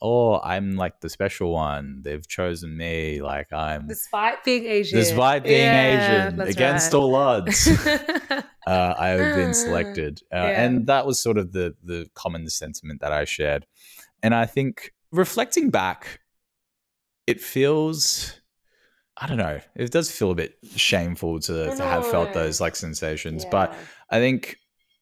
Oh, 0.00 0.38
I'm 0.40 0.76
like 0.76 1.00
the 1.00 1.08
special 1.08 1.50
one. 1.52 2.02
They've 2.02 2.26
chosen 2.28 2.76
me. 2.76 3.20
Like 3.22 3.52
I'm 3.52 3.86
Despite 3.88 4.44
being 4.44 4.66
Asian. 4.66 4.98
despite 4.98 5.44
being 5.44 5.60
Yeah, 5.62 6.26
Asian 6.28 6.40
against 6.42 6.92
right. 6.92 6.98
all 7.00 7.14
odds. 7.16 7.66
uh, 8.66 8.94
I 8.98 9.08
have 9.08 9.34
been 9.34 9.54
selected, 9.54 10.20
uh, 10.32 10.36
Yeah. 10.36 10.62
and 10.64 10.86
that 10.88 11.06
was 11.06 11.20
sort 11.20 11.38
of 11.38 11.52
the 11.52 11.74
the 11.82 12.06
common 12.14 12.48
sentiment 12.50 13.00
that 13.00 13.12
I 13.12 13.24
shared. 13.24 13.66
And 14.22 14.34
I 14.34 14.46
think 14.46 14.92
reflecting 15.10 15.70
back, 15.70 16.20
it 17.28 17.42
feels, 17.42 18.40
I 19.18 19.26
don't 19.26 19.36
know, 19.36 19.60
it 19.76 19.90
does 19.90 20.10
feel 20.10 20.30
a 20.30 20.34
bit 20.34 20.56
shameful 20.76 21.40
to, 21.40 21.76
to 21.76 21.82
have 21.82 22.06
felt 22.06 22.32
those 22.32 22.58
like 22.58 22.74
sensations. 22.74 23.44
But 23.44 23.74
I 24.08 24.18
think 24.18 24.56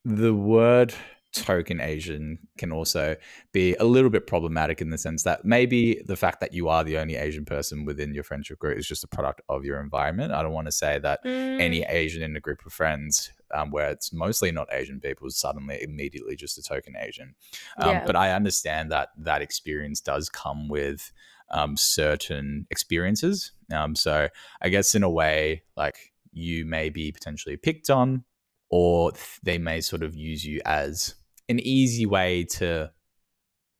the 0.05 0.35
word 0.35 0.93
token 1.33 1.81
Asian 1.81 2.39
can 2.59 2.73
also 2.73 3.15
be 3.53 3.77
a 3.77 3.85
little 3.85 4.11
bit 4.11 4.27
problematic 4.27 4.81
in 4.81 4.91
the 4.91 4.99
sense 4.99 5.23
that 5.23 5.45
maybe 5.45 6.03
the 6.07 6.17
fact 6.17 6.41
that 6.41 6.53
you 6.53 6.69
are 6.69 6.83
the 6.83 6.99
only 6.99 7.15
Asian 7.15 7.45
person 7.45 7.85
within 7.85 8.13
your 8.13 8.25
friendship 8.25 8.59
group 8.59 8.77
is 8.77 8.89
just 8.89 9.05
a 9.05 9.09
product 9.09 9.41
of 9.49 9.65
your 9.65 9.81
environment. 9.81 10.33
I 10.33 10.43
don't 10.43 10.53
want 10.53 10.67
to 10.67 10.73
say 10.73 10.99
that 10.99 11.21
any 11.25 11.83
Mm. 11.83 11.91
Asian 11.91 12.23
in 12.23 12.35
a 12.35 12.41
group 12.41 12.67
of 12.67 12.73
friends 12.73 13.31
um, 13.55 13.71
where 13.71 13.91
it's 13.91 14.13
mostly 14.13 14.51
not 14.51 14.67
Asian 14.73 14.99
people 14.99 15.29
is 15.29 15.37
suddenly 15.37 15.81
immediately 15.81 16.35
just 16.35 16.59
a 16.59 16.63
token 16.63 16.95
Asian. 16.99 17.37
Um, 17.79 17.91
Yeah. 17.91 18.05
But 18.05 18.17
I 18.17 18.33
understand 18.33 18.91
that 18.91 19.11
that 19.19 19.43
experience 19.43 20.01
does 20.01 20.29
come 20.29 20.69
with 20.69 21.13
um, 21.51 21.77
certain 21.77 22.67
experiences. 22.71 23.53
Um, 23.73 23.95
so 23.95 24.29
I 24.63 24.69
guess 24.69 24.95
in 24.95 25.03
a 25.03 25.11
way, 25.11 25.63
like 25.77 26.13
you 26.33 26.65
may 26.67 26.89
be 26.91 27.13
potentially 27.13 27.57
picked 27.57 27.91
on, 27.91 28.25
or 28.71 29.13
they 29.43 29.59
may 29.59 29.81
sort 29.81 30.03
of 30.03 30.15
use 30.15 30.45
you 30.45 30.61
as 30.65 31.15
an 31.49 31.61
easy 31.61 32.07
way 32.07 32.45
to 32.45 32.91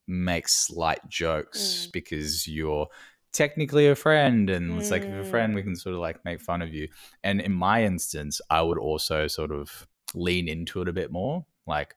make 0.09 0.49
slight 0.49 1.01
jokes 1.09 1.87
Mm. 1.89 1.93
because 1.93 2.47
you're 2.47 2.87
technically 3.33 3.89
a 3.89 3.95
friend 3.95 4.49
and 4.49 4.79
it's 4.79 4.91
like 4.91 5.03
if 5.03 5.09
you're 5.09 5.21
a 5.21 5.25
Mm. 5.25 5.31
friend 5.31 5.55
we 5.55 5.63
can 5.63 5.77
sort 5.77 5.95
of 5.95 6.01
like 6.01 6.25
make 6.25 6.41
fun 6.41 6.63
of 6.63 6.73
you 6.73 6.89
and 7.25 7.41
in 7.41 7.53
my 7.53 7.85
instance 7.85 8.41
i 8.49 8.63
would 8.63 8.79
also 8.79 9.27
sort 9.27 9.51
of 9.51 9.87
lean 10.15 10.49
into 10.49 10.81
it 10.81 10.89
a 10.89 10.93
bit 10.93 11.11
more 11.11 11.45
like 11.67 11.95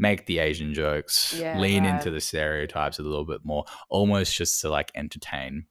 make 0.00 0.26
the 0.26 0.38
asian 0.38 0.72
jokes 0.74 1.34
Yeah, 1.38 1.58
lean 1.58 1.84
right. 1.84 1.90
into 1.94 2.10
the 2.10 2.20
stereotypes 2.20 2.98
a 2.98 3.02
little 3.02 3.24
bit 3.24 3.42
more 3.44 3.64
almost 3.88 4.34
just 4.34 4.60
to 4.62 4.68
like 4.70 4.90
entertain 4.94 5.66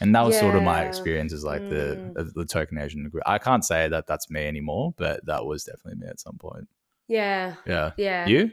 and 0.00 0.14
that 0.14 0.22
was 0.22 0.38
sort 0.38 0.54
of 0.54 0.62
my 0.62 0.82
Yeah. 0.82 0.88
experience 0.88 1.32
as 1.32 1.44
like 1.44 1.68
the 1.68 1.84
Mm. 1.98 2.14
the, 2.14 2.24
the 2.40 2.44
token 2.46 2.78
asian 2.78 3.08
group 3.10 3.22
i 3.26 3.38
can't 3.38 3.64
say 3.64 3.88
that 3.88 4.06
that's 4.06 4.30
me 4.30 4.46
anymore 4.46 4.94
but 4.96 5.24
that 5.26 5.44
was 5.44 5.64
definitely 5.64 5.98
me 6.02 6.06
at 6.08 6.20
some 6.20 6.38
point 6.38 6.68
Yeah. 7.08 7.56
yeah 7.66 7.90
Yeah. 7.96 8.26
you 8.26 8.50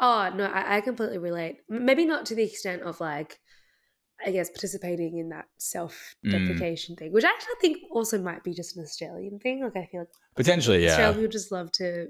Oh 0.00 0.30
no, 0.34 0.44
I, 0.44 0.76
I 0.76 0.80
completely 0.80 1.18
relate. 1.18 1.56
Maybe 1.68 2.04
not 2.04 2.24
to 2.26 2.34
the 2.36 2.44
extent 2.44 2.82
of 2.82 3.00
like, 3.00 3.40
I 4.24 4.30
guess 4.30 4.48
participating 4.48 5.18
in 5.18 5.28
that 5.30 5.46
self-deprecation 5.58 6.94
Mm. 6.94 6.98
thing, 6.98 7.12
which 7.12 7.24
I 7.24 7.28
actually 7.28 7.54
think 7.60 7.78
also 7.90 8.16
might 8.20 8.42
be 8.44 8.54
just 8.54 8.76
an 8.76 8.82
Australian 8.84 9.38
thing. 9.40 9.62
Like 9.62 9.76
I 9.76 9.86
feel 9.90 10.00
like 10.02 10.08
potentially 10.36 10.84
yeah 10.84 10.90
Australian 10.92 11.16
people 11.16 11.32
just 11.32 11.50
love 11.52 11.72
to 11.72 12.08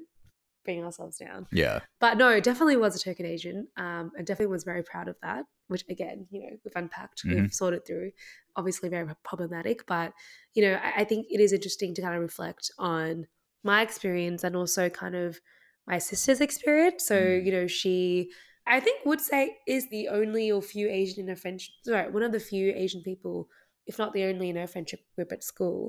bring 0.69 0.85
ourselves 0.85 1.17
down. 1.19 1.47
yeah 1.51 1.81
But 2.05 2.19
no, 2.19 2.41
definitely 2.49 2.77
was 2.77 2.95
a 2.95 3.01
token 3.07 3.25
Asian, 3.27 3.59
um, 3.77 4.05
and 4.17 4.27
definitely 4.27 4.53
was 4.53 4.65
very 4.65 4.83
proud 4.83 5.09
of 5.09 5.17
that. 5.23 5.45
Which 5.73 5.85
again, 5.91 6.27
you 6.31 6.41
know, 6.43 6.57
we've 6.65 6.77
unpacked, 6.83 7.19
Mm-hmm. 7.25 7.43
we've 7.43 7.53
sorted 7.63 7.87
through. 7.87 8.11
Obviously, 8.57 8.89
very 8.89 9.07
problematic, 9.25 9.87
but 9.87 10.13
you 10.55 10.63
know, 10.65 10.75
I, 10.89 10.91
I 11.01 11.05
think 11.05 11.27
it 11.31 11.41
is 11.41 11.53
interesting 11.53 11.95
to 11.95 12.03
kind 12.03 12.15
of 12.17 12.23
reflect 12.23 12.71
on 12.79 13.27
my 13.65 13.79
experience 13.83 14.45
and 14.45 14.55
also 14.57 14.89
kind 15.03 15.15
of 15.25 15.41
my 15.87 15.99
sister's 15.99 16.41
experience. 16.49 17.01
So 17.11 17.17
Mm. 17.19 17.45
you 17.47 17.53
know, 17.57 17.67
she, 17.67 18.31
I 18.67 18.79
think, 18.81 19.05
would 19.07 19.21
say 19.21 19.57
is 19.67 19.89
the 19.89 20.09
only 20.09 20.51
or 20.51 20.61
few 20.63 20.87
Asian 21.01 21.21
in 21.25 21.29
her 21.29 21.37
friendship. 21.45 21.73
Sorry, 21.85 22.11
one 22.11 22.23
of 22.29 22.33
the 22.33 22.41
few 22.53 22.67
Asian 22.85 23.03
people, 23.03 23.49
if 23.87 23.99
not 23.99 24.13
the 24.13 24.25
only 24.31 24.49
in 24.51 24.57
her 24.57 24.67
friendship 24.75 25.01
group 25.17 25.33
at 25.33 25.43
school. 25.53 25.83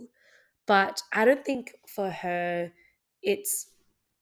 But 0.73 1.01
I 1.19 1.25
don't 1.25 1.43
think 1.49 1.63
for 1.95 2.09
her, 2.23 2.71
it's 3.21 3.67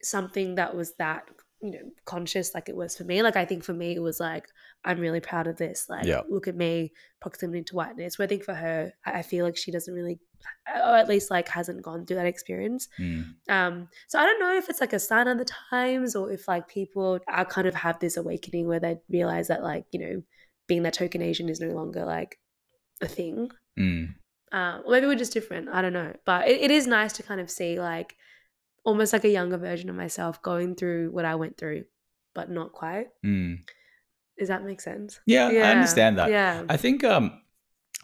something 0.01 0.55
that 0.55 0.75
was 0.75 0.93
that 0.95 1.23
you 1.61 1.71
know 1.71 1.79
conscious 2.05 2.53
like 2.53 2.69
it 2.69 2.75
was 2.75 2.95
for 2.95 3.03
me 3.03 3.23
like 3.23 3.35
i 3.35 3.43
think 3.43 3.63
for 3.63 3.73
me 3.73 3.95
it 3.95 3.99
was 4.01 4.19
like 4.19 4.45
i'm 4.85 4.99
really 4.99 5.19
proud 5.19 5.47
of 5.47 5.57
this 5.57 5.87
like 5.89 6.05
Yeah. 6.05 6.21
look 6.29 6.47
at 6.47 6.55
me 6.55 6.93
proximity 7.19 7.63
to 7.63 7.75
whiteness 7.75 8.19
where 8.19 8.25
i 8.27 8.29
think 8.29 8.43
for 8.43 8.53
her 8.53 8.93
i 9.07 9.19
I 9.19 9.21
feel 9.23 9.43
like 9.43 9.57
she 9.57 9.71
doesn't 9.71 9.91
really 9.93 10.19
or 10.67 10.95
at 10.95 11.07
least 11.09 11.31
like 11.31 11.47
hasn't 11.49 11.81
gone 11.81 12.05
through 12.05 12.17
that 12.17 12.27
experience 12.27 12.87
Mm. 12.99 13.33
um 13.49 13.87
so 14.07 14.19
i 14.19 14.23
don't 14.23 14.39
know 14.39 14.55
if 14.55 14.69
it's 14.69 14.81
like 14.81 14.93
a 14.93 14.99
sign 14.99 15.27
of 15.27 15.39
the 15.39 15.45
times 15.71 16.15
or 16.15 16.31
if 16.31 16.47
like 16.47 16.67
people 16.67 17.19
are 17.27 17.45
kind 17.45 17.67
of 17.67 17.73
have 17.73 17.97
this 17.99 18.17
awakening 18.17 18.67
where 18.67 18.79
they 18.79 18.97
realize 19.09 19.47
that 19.47 19.63
like 19.63 19.85
you 19.91 19.99
know 19.99 20.21
being 20.67 20.83
that 20.83 20.93
token 20.93 21.23
asian 21.23 21.49
is 21.49 21.59
no 21.59 21.69
longer 21.69 22.05
like 22.05 22.37
a 23.01 23.07
thing 23.07 23.49
Mm. 23.79 24.13
um, 24.51 24.81
or 24.85 24.91
maybe 24.91 25.05
we're 25.07 25.15
just 25.15 25.33
different. 25.33 25.69
I 25.69 25.81
don't 25.83 25.93
know. 25.93 26.13
But 26.25 26.47
it, 26.47 26.61
it 26.61 26.71
is 26.71 26.87
nice 26.87 27.13
to 27.13 27.21
kind 27.23 27.39
of 27.39 27.47
see 27.49 27.79
like 27.79 28.15
almost 28.87 29.11
like 29.11 29.25
a 29.25 29.29
younger 29.29 29.57
version 29.57 29.89
of 29.89 29.97
myself 29.97 30.41
going 30.41 30.73
through 30.73 31.11
what 31.11 31.25
I 31.25 31.35
went 31.35 31.57
through, 31.57 31.83
but 32.33 32.49
not 32.49 32.71
quite. 32.71 33.07
Mm. 33.23 33.59
Does 34.39 34.47
that 34.47 34.63
make 34.63 34.79
sense? 34.79 35.19
Yeah, 35.25 35.49
I 35.49 35.71
understand 35.71 36.17
that. 36.17 36.29
Yeah. 36.29 36.63
I 36.69 36.77
think 36.77 37.03
um, 37.03 37.41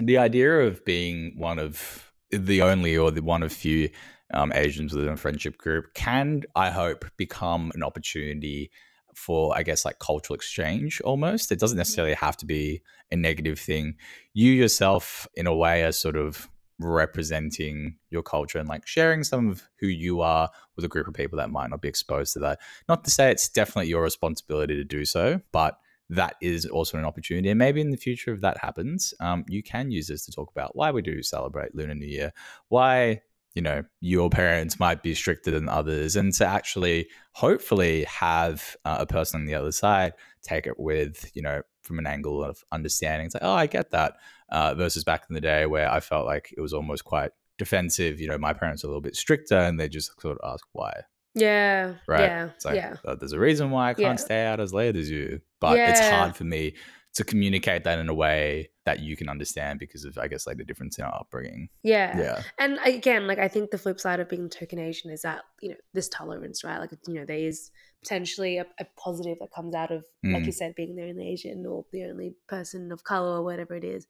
the 0.01 0.17
idea 0.17 0.59
of 0.59 0.83
being 0.83 1.35
one 1.37 1.57
of 1.57 2.11
the 2.31 2.63
only 2.63 2.97
or 2.97 3.11
the 3.11 3.21
one 3.21 3.43
of 3.43 3.53
few 3.53 3.91
um, 4.33 4.51
Asians 4.53 4.93
within 4.93 5.13
a 5.13 5.17
friendship 5.17 5.57
group 5.57 5.93
can, 5.93 6.43
I 6.53 6.69
hope, 6.69 7.05
become 7.15 7.71
an 7.75 7.83
opportunity 7.83 8.69
for, 9.15 9.55
I 9.55 9.63
guess, 9.63 9.85
like 9.85 9.99
cultural 9.99 10.35
exchange 10.35 10.99
almost. 11.05 11.49
It 11.49 11.59
doesn't 11.59 11.77
necessarily 11.77 12.15
have 12.15 12.35
to 12.37 12.45
be 12.45 12.81
a 13.09 13.15
negative 13.15 13.57
thing. 13.57 13.95
You 14.33 14.51
yourself, 14.51 15.27
in 15.35 15.47
a 15.47 15.55
way, 15.55 15.83
are 15.83 15.93
sort 15.93 16.17
of 16.17 16.49
representing 16.83 17.97
your 18.09 18.23
culture 18.23 18.59
and 18.59 18.67
like 18.67 18.85
sharing 18.85 19.23
some 19.23 19.49
of 19.49 19.63
who 19.79 19.87
you 19.87 20.21
are 20.21 20.49
with 20.75 20.85
a 20.85 20.89
group 20.89 21.07
of 21.07 21.13
people 21.13 21.37
that 21.37 21.49
might 21.49 21.69
not 21.69 21.81
be 21.81 21.87
exposed 21.87 22.33
to 22.33 22.39
that. 22.39 22.59
Not 22.87 23.03
to 23.05 23.11
say 23.11 23.31
it's 23.31 23.49
definitely 23.49 23.89
your 23.89 24.03
responsibility 24.03 24.75
to 24.75 24.83
do 24.83 25.05
so, 25.05 25.41
but 25.51 25.77
that 26.09 26.35
is 26.41 26.65
also 26.65 26.97
an 26.97 27.05
opportunity. 27.05 27.49
And 27.49 27.57
maybe 27.57 27.81
in 27.81 27.91
the 27.91 27.97
future, 27.97 28.33
if 28.33 28.41
that 28.41 28.57
happens, 28.57 29.13
um, 29.19 29.45
you 29.47 29.63
can 29.63 29.91
use 29.91 30.07
this 30.07 30.25
to 30.25 30.31
talk 30.31 30.51
about 30.51 30.75
why 30.75 30.91
we 30.91 31.01
do 31.01 31.23
celebrate 31.23 31.75
Lunar 31.75 31.95
New 31.95 32.07
Year, 32.07 32.33
why 32.69 33.21
you 33.55 33.61
know 33.61 33.83
your 34.01 34.29
parents 34.29 34.79
might 34.79 35.03
be 35.03 35.13
stricter 35.13 35.51
than 35.51 35.69
others, 35.69 36.15
and 36.15 36.33
to 36.33 36.45
actually 36.45 37.07
hopefully 37.33 38.03
have 38.05 38.75
uh, 38.85 38.97
a 38.99 39.05
person 39.05 39.41
on 39.41 39.45
the 39.45 39.55
other 39.55 39.71
side 39.71 40.13
take 40.41 40.67
it 40.67 40.79
with 40.79 41.31
you 41.33 41.41
know 41.41 41.61
from 41.83 41.99
an 41.99 42.07
angle 42.07 42.43
of 42.43 42.63
understanding. 42.71 43.25
It's 43.25 43.35
like, 43.35 43.43
oh, 43.43 43.53
I 43.53 43.67
get 43.67 43.91
that. 43.91 44.17
Uh, 44.49 44.73
versus 44.75 45.03
back 45.03 45.25
in 45.29 45.33
the 45.33 45.41
day 45.41 45.65
where 45.65 45.91
I 45.91 45.99
felt 45.99 46.25
like 46.25 46.53
it 46.55 46.61
was 46.61 46.73
almost 46.73 47.05
quite 47.05 47.31
defensive. 47.57 48.19
You 48.19 48.27
know, 48.27 48.37
my 48.37 48.53
parents 48.53 48.83
are 48.83 48.87
a 48.87 48.89
little 48.89 49.01
bit 49.01 49.15
stricter, 49.15 49.57
and 49.57 49.79
they 49.79 49.89
just 49.89 50.19
sort 50.21 50.37
of 50.37 50.51
ask 50.53 50.65
why 50.73 51.01
yeah. 51.35 51.93
right? 52.07 52.21
Yeah. 52.21 52.49
It's 52.55 52.65
like, 52.65 52.75
yeah. 52.75 52.95
uh, 53.05 53.15
there's 53.15 53.31
a 53.31 53.39
reason 53.39 53.71
why 53.71 53.89
I 53.89 53.93
can't 53.93 54.19
Yeah. 54.19 54.25
stay 54.25 54.45
out 54.45 54.59
as 54.59 54.73
late 54.73 54.95
as 54.95 55.09
you. 55.09 55.41
But 55.59 55.77
it's 55.79 55.99
hard 55.99 56.35
for 56.35 56.43
me 56.43 56.75
to 57.15 57.23
communicate 57.23 57.83
that 57.83 57.99
in 57.99 58.09
a 58.09 58.13
way 58.13 58.69
that 58.85 58.99
you 58.99 59.15
can 59.15 59.29
understand 59.29 59.79
because 59.79 60.03
of, 60.03 60.17
I 60.17 60.27
guess, 60.27 60.47
like 60.47 60.57
the 60.57 60.65
difference 60.65 60.97
in 60.97 61.05
our 61.05 61.13
upbringing. 61.13 61.69
Yeah. 61.83 62.17
Yeah. 62.17 62.41
And 62.57 62.79
again, 62.83 63.27
like 63.27 63.37
I 63.37 63.47
think 63.47 63.69
the 63.69 63.77
flip 63.77 63.99
side 63.99 64.19
of 64.19 64.29
being 64.29 64.49
token 64.49 64.79
Asian 64.79 65.11
is 65.11 65.21
that, 65.21 65.41
you 65.61 65.69
know, 65.69 65.75
this 65.93 66.09
tolerance, 66.09 66.63
right? 66.63 66.79
Like, 66.79 66.91
you 67.07 67.13
know, 67.13 67.25
there 67.25 67.37
is 67.37 67.69
potentially 68.01 68.57
a, 68.57 68.65
a 68.79 68.85
positive 68.97 69.37
that 69.39 69.51
comes 69.53 69.75
out 69.75 69.91
of, 69.91 70.03
like 70.23 70.41
Mm. 70.43 70.45
you 70.47 70.51
said, 70.51 70.73
being 70.75 70.95
the 70.95 71.03
only 71.03 71.29
Asian 71.29 71.65
or 71.65 71.85
the 71.91 72.03
only 72.05 72.35
person 72.47 72.91
of 72.91 73.03
color 73.03 73.37
or 73.37 73.43
whatever 73.43 73.75
it 73.75 73.83
is. 73.83 74.07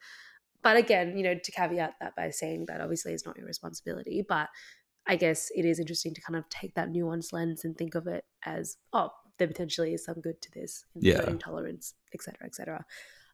But 0.63 0.77
again, 0.77 1.17
you 1.17 1.23
know, 1.23 1.35
to 1.35 1.51
caveat 1.51 1.95
that 1.99 2.15
by 2.15 2.29
saying 2.29 2.67
that 2.69 2.79
obviously 2.79 3.11
it's 3.11 3.25
not 3.25 3.37
your 3.37 3.45
responsibility, 3.45 4.25
but 4.27 4.47
I 5.05 5.17
guess 5.17 5.51
it 5.53 5.65
is 5.65 5.77
interesting 5.77 6.13
to 6.13 6.21
kind 6.21 6.37
of 6.37 6.47
take 6.47 6.75
that 6.75 6.87
nuanced 6.87 7.33
lens 7.33 7.65
and 7.65 7.77
think 7.77 7.95
of 7.95 8.07
it 8.07 8.23
as, 8.45 8.77
oh, 8.93 9.09
there 9.39 9.47
potentially 9.47 9.93
is 9.93 10.05
some 10.05 10.21
good 10.21 10.41
to 10.41 10.51
this, 10.51 10.85
Yeah. 10.95 11.15
including 11.15 11.39
tolerance, 11.39 11.93
et 12.13 12.21
cetera, 12.21 12.45
et 12.45 12.55
cetera. 12.55 12.85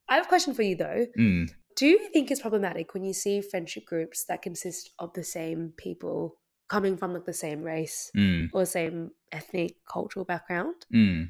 I 0.07 0.15
have 0.15 0.25
a 0.25 0.29
question 0.29 0.53
for 0.53 0.63
you 0.63 0.75
though. 0.75 1.05
Mm. 1.17 1.49
Do 1.75 1.85
you 1.85 1.99
think 2.11 2.31
it's 2.31 2.41
problematic 2.41 2.93
when 2.93 3.03
you 3.03 3.13
see 3.13 3.41
friendship 3.41 3.85
groups 3.85 4.25
that 4.25 4.41
consist 4.41 4.91
of 4.99 5.13
the 5.13 5.23
same 5.23 5.73
people 5.77 6.37
coming 6.67 6.97
from 6.97 7.13
like 7.13 7.25
the 7.25 7.33
same 7.33 7.61
race 7.63 8.11
Mm, 8.15 8.49
or 8.53 8.65
same 8.65 9.11
ethnic 9.31 9.75
cultural 9.91 10.25
background? 10.25 10.75
mm. 10.93 11.29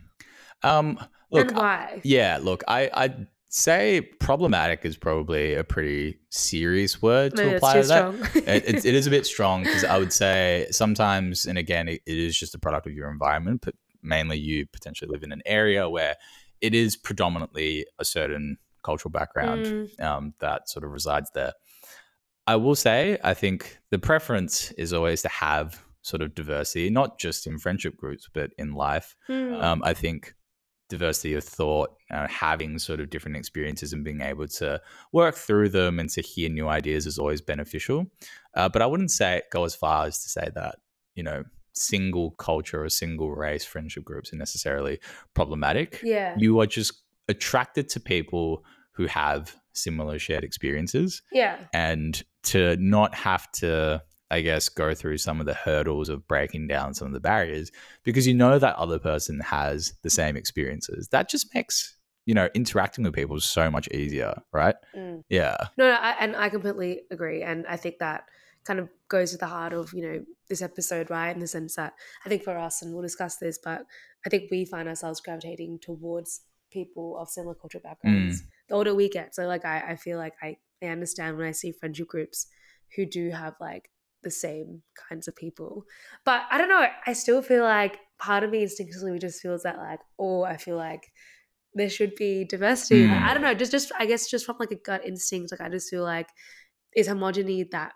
Um, 0.63 0.99
look, 1.31 1.49
and 1.49 1.57
why? 1.57 2.01
Yeah, 2.03 2.39
look, 2.41 2.63
I 2.67 2.89
I'd 2.93 3.27
say 3.51 4.01
problematic 4.01 4.85
is 4.85 4.95
probably 4.97 5.55
a 5.55 5.63
pretty 5.63 6.19
serious 6.29 7.01
word 7.01 7.35
to 7.35 7.55
apply 7.55 7.81
to 7.81 7.87
that. 7.87 8.35
it, 8.35 8.63
it, 8.75 8.85
it 8.85 8.95
is 8.95 9.07
a 9.07 9.09
bit 9.09 9.25
strong 9.33 9.63
because 9.63 9.83
I 9.83 9.97
would 9.97 10.13
say 10.13 10.67
sometimes, 10.71 11.45
and 11.45 11.57
again, 11.57 11.87
it, 11.87 12.01
it 12.05 12.17
is 12.17 12.37
just 12.37 12.53
a 12.55 12.59
product 12.59 12.87
of 12.87 12.93
your 12.93 13.09
environment, 13.09 13.61
but 13.63 13.75
mainly 14.01 14.37
you 14.37 14.65
potentially 14.67 15.09
live 15.11 15.23
in 15.23 15.31
an 15.31 15.41
area 15.45 15.89
where 15.89 16.15
it 16.61 16.73
is 16.73 16.97
predominantly 16.97 17.85
a 17.99 18.05
certain 18.05 18.57
cultural 18.83 19.11
background 19.11 19.65
Mm, 19.65 19.99
um, 20.03 20.33
that 20.39 20.69
sort 20.69 20.83
of 20.85 20.91
resides 20.91 21.29
there. 21.33 21.53
I 22.47 22.55
will 22.55 22.75
say, 22.75 23.17
I 23.23 23.33
think 23.33 23.77
the 23.91 23.99
preference 23.99 24.71
is 24.71 24.93
always 24.93 25.21
to 25.21 25.29
have 25.29 25.83
sort 26.01 26.21
of 26.21 26.33
diversity, 26.33 26.89
not 26.89 27.19
just 27.19 27.45
in 27.45 27.59
friendship 27.59 27.95
groups, 27.97 28.27
but 28.33 28.51
in 28.57 28.73
life. 28.73 29.15
mm, 29.27 29.61
Um, 29.61 29.81
I 29.83 29.93
think 29.93 30.33
diversity 30.87 31.35
of 31.35 31.43
thought, 31.43 31.91
uh, 32.09 32.27
having 32.27 32.79
sort 32.79 32.99
of 32.99 33.11
different 33.11 33.37
experiences 33.37 33.93
and 33.93 34.03
being 34.03 34.21
able 34.21 34.47
to 34.47 34.81
work 35.11 35.35
through 35.35 35.69
them 35.69 35.99
and 35.99 36.09
to 36.09 36.21
hear 36.21 36.49
new 36.49 36.67
ideas 36.67 37.05
is 37.05 37.19
always 37.19 37.41
beneficial. 37.41 38.07
Uh, 38.55 38.67
but 38.69 38.81
I 38.81 38.87
wouldn't 38.87 39.11
say 39.11 39.43
go 39.51 39.65
as 39.65 39.75
far 39.75 40.07
as 40.07 40.23
to 40.23 40.29
say 40.29 40.49
that, 40.55 40.77
you 41.13 41.21
know, 41.21 41.43
single 41.73 42.31
culture 42.31 42.83
or 42.83 42.89
single 42.89 43.31
race 43.31 43.65
friendship 43.65 44.03
groups 44.03 44.33
are 44.33 44.37
necessarily 44.37 44.99
problematic. 45.33 46.01
yeah. 46.03 46.35
You 46.37 46.59
are 46.59 46.65
just 46.67 46.93
attracted 47.27 47.89
to 47.89 47.99
people 47.99 48.63
who 48.93 49.05
have 49.05 49.55
similar 49.73 50.19
shared 50.19 50.43
experiences 50.43 51.21
yeah. 51.31 51.57
and 51.73 52.23
to 52.43 52.75
not 52.77 53.13
have 53.15 53.49
to 53.51 54.01
i 54.31 54.41
guess 54.41 54.67
go 54.67 54.93
through 54.93 55.17
some 55.17 55.39
of 55.39 55.45
the 55.45 55.53
hurdles 55.53 56.09
of 56.09 56.27
breaking 56.27 56.67
down 56.67 56.93
some 56.93 57.07
of 57.07 57.13
the 57.13 57.19
barriers 57.19 57.71
because 58.03 58.27
you 58.27 58.33
know 58.33 58.59
that 58.59 58.75
other 58.75 58.99
person 58.99 59.39
has 59.39 59.93
the 60.01 60.09
same 60.09 60.35
experiences 60.35 61.07
that 61.09 61.29
just 61.29 61.53
makes 61.53 61.95
you 62.25 62.33
know 62.33 62.49
interacting 62.53 63.03
with 63.05 63.13
people 63.13 63.39
so 63.39 63.71
much 63.71 63.87
easier 63.89 64.41
right 64.51 64.75
Mm. 64.95 65.23
yeah 65.29 65.55
No, 65.77 65.87
no, 65.87 65.95
I, 65.95 66.15
and 66.19 66.35
I 66.35 66.49
completely 66.49 67.01
agree. 67.11 67.41
And 67.43 67.65
I 67.67 67.77
think 67.77 67.99
that 67.99 68.23
kind 68.69 68.79
of 68.79 68.87
goes 69.07 69.31
to 69.31 69.37
the 69.37 69.47
heart 69.47 69.73
of, 69.73 69.91
you 69.93 70.03
know, 70.03 70.23
this 70.47 70.61
episode, 70.61 71.09
right? 71.09 71.31
In 71.31 71.39
the 71.39 71.47
sense 71.47 71.75
that 71.75 71.93
I 72.23 72.29
think 72.29 72.43
for 72.43 72.55
us, 72.55 72.83
and 72.83 72.93
we'll 72.93 73.01
discuss 73.01 73.37
this, 73.37 73.57
but 73.63 73.81
I 74.27 74.29
think 74.29 74.51
we 74.51 74.63
find 74.63 74.87
ourselves 74.87 75.21
gravitating 75.21 75.79
towards 75.81 76.41
people 76.71 77.17
of 77.17 77.29
similar 77.29 77.55
cultural 77.55 77.81
backgrounds 77.81 78.43
the 78.67 78.75
older 78.75 78.93
we 78.93 79.09
get. 79.09 79.33
So, 79.33 79.47
like, 79.47 79.65
I, 79.65 79.79
I 79.89 79.95
feel 79.95 80.19
like 80.19 80.33
I, 80.43 80.57
I 80.83 80.87
understand 80.87 81.35
when 81.35 81.47
I 81.47 81.51
see 81.51 81.71
friendship 81.71 82.09
groups 82.09 82.45
who 82.95 83.07
do 83.07 83.31
have 83.31 83.55
like 83.59 83.89
the 84.21 84.29
same 84.29 84.83
kinds 85.09 85.27
of 85.27 85.35
people. 85.35 85.85
But 86.23 86.43
I 86.51 86.59
don't 86.59 86.69
know, 86.69 86.85
I 87.07 87.13
still 87.13 87.41
feel 87.41 87.63
like 87.63 87.97
part 88.19 88.43
of 88.43 88.51
me 88.51 88.61
instinctively 88.61 89.17
just 89.17 89.41
feels 89.41 89.63
that, 89.63 89.77
like, 89.77 90.01
oh, 90.19 90.43
I 90.43 90.57
feel 90.57 90.77
like 90.77 91.11
there 91.73 91.89
should 91.89 92.13
be 92.15 92.45
diversity. 92.45 93.07
Mm. 93.07 93.19
I 93.23 93.33
don't 93.33 93.41
know, 93.41 93.55
just 93.55 93.71
just 93.71 93.91
I 93.97 94.05
guess 94.05 94.29
just 94.29 94.45
from 94.45 94.57
like 94.59 94.71
a 94.71 94.75
gut 94.75 95.05
instinct, 95.05 95.51
like 95.51 95.61
I 95.61 95.69
just 95.69 95.89
feel 95.89 96.03
like 96.03 96.29
is 96.95 97.07
homogeny 97.07 97.69
that 97.71 97.93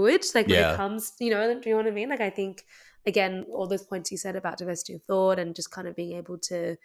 good? 0.00 0.22
Like 0.34 0.46
when 0.48 0.56
Yeah. 0.56 0.72
it 0.74 0.76
comes, 0.82 1.12
you 1.20 1.30
know, 1.30 1.42
do 1.60 1.68
you 1.70 1.74
know 1.74 1.82
what 1.82 1.92
I 1.92 1.94
mean? 2.00 2.10
Like 2.14 2.20
I 2.30 2.30
think 2.30 2.64
again, 3.06 3.44
all 3.56 3.66
those 3.68 3.82
points 3.90 4.10
you 4.12 4.18
said 4.18 4.36
about 4.36 4.58
diversity 4.58 4.94
of 4.94 5.02
thought 5.04 5.38
and 5.38 5.54
just 5.60 5.70
kind 5.70 5.86
of 5.88 5.94
being 5.96 6.16
able 6.22 6.38
to 6.50 6.76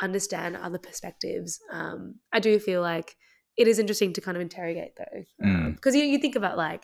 understand 0.00 0.56
other 0.56 0.78
perspectives. 0.78 1.58
Um, 1.72 2.16
I 2.32 2.40
do 2.40 2.58
feel 2.58 2.80
like 2.82 3.16
it 3.56 3.66
is 3.68 3.78
interesting 3.78 4.12
to 4.14 4.20
kind 4.20 4.36
of 4.36 4.42
interrogate 4.42 4.92
though, 4.96 5.24
Mm. 5.46 5.74
because 5.76 5.94
you 5.96 6.04
you 6.04 6.18
think 6.18 6.36
about 6.36 6.56
like 6.56 6.82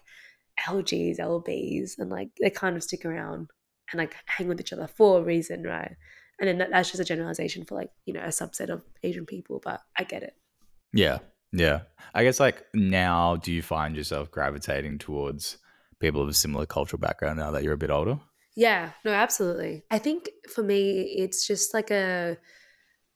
LGs, 0.69 1.19
LBs, 1.19 1.99
and 1.99 2.11
like 2.11 2.31
they 2.41 2.51
kind 2.51 2.77
of 2.77 2.83
stick 2.83 3.05
around 3.05 3.51
and 3.91 3.99
like 3.99 4.15
hang 4.27 4.49
with 4.49 4.61
each 4.61 4.73
other 4.73 4.87
for 4.87 5.19
a 5.21 5.23
reason, 5.23 5.63
right? 5.65 5.95
And 6.41 6.49
then 6.49 6.59
that, 6.59 6.71
that's 6.71 6.91
just 6.91 7.01
a 7.01 7.05
generalization 7.13 7.65
for 7.65 7.75
like 7.77 7.91
you 8.07 8.13
know 8.15 8.21
a 8.23 8.29
subset 8.41 8.71
of 8.71 8.83
Asian 9.03 9.27
people, 9.27 9.61
but 9.65 9.81
I 9.99 10.05
get 10.05 10.23
it. 10.23 10.35
yeah 10.93 11.19
yeah 11.57 11.81
i 12.15 12.25
guess 12.25 12.41
like 12.41 12.65
now 12.75 13.37
do 13.37 13.53
you 13.53 13.63
find 13.63 13.95
yourself 13.97 14.29
gravitating 14.31 14.99
towards 14.99 15.59
people 16.01 16.23
of 16.23 16.29
a 16.29 16.35
similar 16.35 16.67
cultural 16.67 17.01
background 17.01 17.39
now 17.39 17.51
that 17.51 17.63
you're 17.63 17.75
a 17.75 17.79
bit 17.79 17.91
older 17.91 18.19
Yeah, 18.57 18.93
no, 19.05 19.13
absolutely. 19.13 19.85
I 19.91 19.99
think 19.99 20.31
for 20.53 20.63
me, 20.63 21.03
it's 21.19 21.47
just 21.47 21.75
like 21.75 21.91
a, 21.91 22.39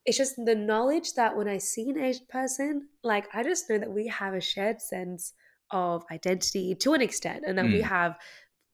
it's 0.07 0.19
just 0.19 0.37
the 0.37 0.55
knowledge 0.55 1.15
that 1.15 1.37
when 1.37 1.49
I 1.49 1.59
see 1.59 1.91
an 1.91 1.99
Asian 1.99 2.27
person, 2.29 2.89
like 3.05 3.29
I 3.35 3.43
just 3.43 3.71
know 3.71 3.79
that 3.79 3.93
we 3.93 4.09
have 4.09 4.35
a 4.35 4.41
shared 4.41 4.81
sense 4.81 5.35
of 5.71 6.05
identity 6.11 6.75
to 6.77 6.95
an 6.95 7.03
extent, 7.03 7.45
and 7.47 7.59
that 7.59 7.71
we 7.71 7.81
Mm. 7.81 7.83
have 7.83 8.19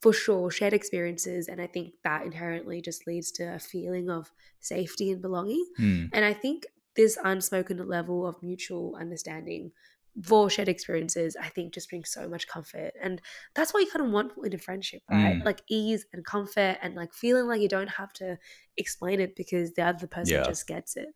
for 0.03 0.13
sure 0.13 0.51
shared 0.51 0.73
experiences. 0.75 1.49
And 1.49 1.61
I 1.61 1.67
think 1.67 1.95
that 2.05 2.25
inherently 2.27 2.83
just 2.83 3.07
leads 3.07 3.33
to 3.33 3.55
a 3.55 3.59
feeling 3.59 4.11
of 4.11 4.33
safety 4.61 5.11
and 5.11 5.23
belonging. 5.23 5.65
Hmm. 5.77 6.07
And 6.13 6.25
I 6.25 6.35
think 6.35 6.67
this 6.97 7.19
unspoken 7.25 7.87
level 7.89 8.27
of 8.27 8.43
mutual 8.43 8.97
understanding 8.97 9.73
for 10.23 10.49
shared 10.49 10.69
experiences, 10.69 11.37
I 11.41 11.49
think 11.49 11.75
just 11.75 11.91
brings 11.91 12.11
so 12.11 12.29
much 12.29 12.47
comfort. 12.47 12.93
And 13.03 13.21
that's 13.55 13.75
what 13.75 13.81
you 13.81 13.91
kind 13.91 14.07
of 14.07 14.13
want 14.13 14.33
in 14.45 14.55
a 14.55 14.59
friendship, 14.59 15.03
right? 15.11 15.37
Mm. 15.37 15.45
Like 15.45 15.61
ease 15.69 16.07
and 16.13 16.25
comfort 16.25 16.79
and 16.83 16.95
like 16.95 17.13
feeling 17.13 17.47
like 17.49 17.61
you 17.61 17.69
don't 17.69 17.91
have 17.91 18.13
to 18.15 18.39
explain 18.77 19.21
it 19.21 19.35
because 19.35 19.73
the 19.75 19.83
other 19.83 20.07
person 20.07 20.35
Yeah. 20.37 20.45
just 20.45 20.67
gets 20.67 20.97
it. 20.97 21.09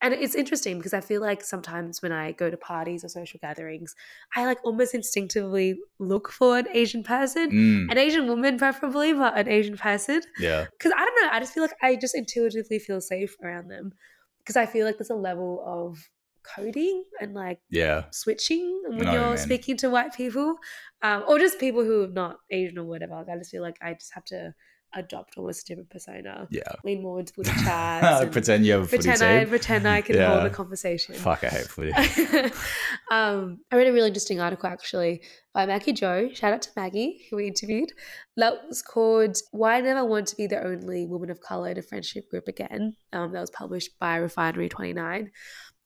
And 0.00 0.14
it's 0.14 0.36
interesting 0.36 0.78
because 0.78 0.94
I 0.94 1.00
feel 1.00 1.20
like 1.20 1.42
sometimes 1.42 2.00
when 2.02 2.12
I 2.12 2.30
go 2.30 2.48
to 2.50 2.56
parties 2.56 3.04
or 3.04 3.08
social 3.08 3.40
gatherings, 3.42 3.96
I 4.36 4.46
like 4.46 4.58
almost 4.64 4.94
instinctively 4.94 5.80
look 5.98 6.30
for 6.30 6.56
an 6.58 6.68
Asian 6.72 7.02
person, 7.02 7.50
Mm. 7.50 7.90
an 7.90 7.98
Asian 7.98 8.28
woman 8.28 8.58
preferably, 8.58 9.12
but 9.12 9.36
an 9.36 9.48
Asian 9.48 9.76
person 9.76 10.22
yeah 10.38 10.66
because 10.70 10.92
I 10.96 11.04
don't 11.04 11.22
know. 11.22 11.28
I 11.32 11.40
just 11.40 11.52
feel 11.52 11.64
like 11.64 11.76
I 11.82 11.96
just 11.96 12.14
intuitively 12.14 12.78
feel 12.78 13.00
safe 13.00 13.36
around 13.42 13.68
them 13.68 13.92
because 14.38 14.56
I 14.56 14.66
feel 14.66 14.86
like 14.86 14.98
there's 14.98 15.10
a 15.10 15.14
level 15.16 15.62
of 15.66 16.08
coding 16.56 17.04
and 17.20 17.34
like 17.34 17.60
yeah 17.70 18.04
switching 18.10 18.82
when 18.86 18.98
Know 18.98 19.04
what 19.04 19.12
you 19.12 19.18
you're 19.20 19.28
mean. 19.28 19.36
speaking 19.38 19.76
to 19.78 19.90
white 19.90 20.14
people, 20.14 20.56
um, 21.02 21.24
or 21.28 21.38
just 21.38 21.58
people 21.58 21.84
who 21.84 22.04
are 22.04 22.08
not 22.08 22.38
Asian 22.50 22.78
or 22.78 22.84
whatever. 22.84 23.14
Like 23.16 23.28
I 23.28 23.36
just 23.38 23.50
feel 23.50 23.62
like 23.62 23.76
I 23.82 23.94
just 23.94 24.12
have 24.14 24.24
to 24.26 24.54
adopt 24.94 25.36
almost 25.36 25.60
a 25.62 25.64
different 25.66 25.90
persona, 25.90 26.48
yeah 26.50 26.62
lean 26.82 27.02
more 27.02 27.20
into 27.20 27.30
footy 27.34 27.50
chats, 27.64 28.24
pretend 28.32 28.64
you 28.64 28.72
have 28.72 28.88
pretend 28.88 29.22
I 29.22 29.40
team 29.40 29.48
pretend 29.50 29.86
I 29.86 30.00
can 30.00 30.16
Yeah. 30.16 30.32
hold 30.32 30.46
a 30.46 30.50
conversation. 30.50 31.14
fuck 31.14 31.44
i 31.44 31.48
hate 31.48 31.66
footy 31.68 31.92
um, 33.10 33.58
I 33.70 33.76
read 33.76 33.86
a 33.86 33.92
really 33.92 34.08
interesting 34.08 34.40
article 34.40 34.68
actually 34.68 35.22
by 35.54 35.66
Maggie 35.66 35.92
Joe. 35.92 36.28
Shout 36.32 36.52
out 36.52 36.62
to 36.62 36.70
Maggie, 36.76 37.26
who 37.28 37.36
we 37.36 37.46
interviewed. 37.48 37.92
That 38.36 38.66
was 38.68 38.80
called 38.82 39.36
Why 39.50 39.76
I 39.76 39.80
Never 39.80 40.04
Want 40.04 40.26
to 40.28 40.36
Be 40.36 40.46
the 40.46 40.62
Only 40.64 41.06
Woman 41.06 41.30
of 41.30 41.40
Color 41.40 41.70
in 41.70 41.78
a 41.78 41.82
Friendship 41.82 42.30
Group 42.30 42.48
Again. 42.48 42.94
Um, 43.12 43.32
that 43.32 43.40
was 43.40 43.50
published 43.50 43.98
by 43.98 44.16
Refinery 44.16 44.68
29. 44.68 45.30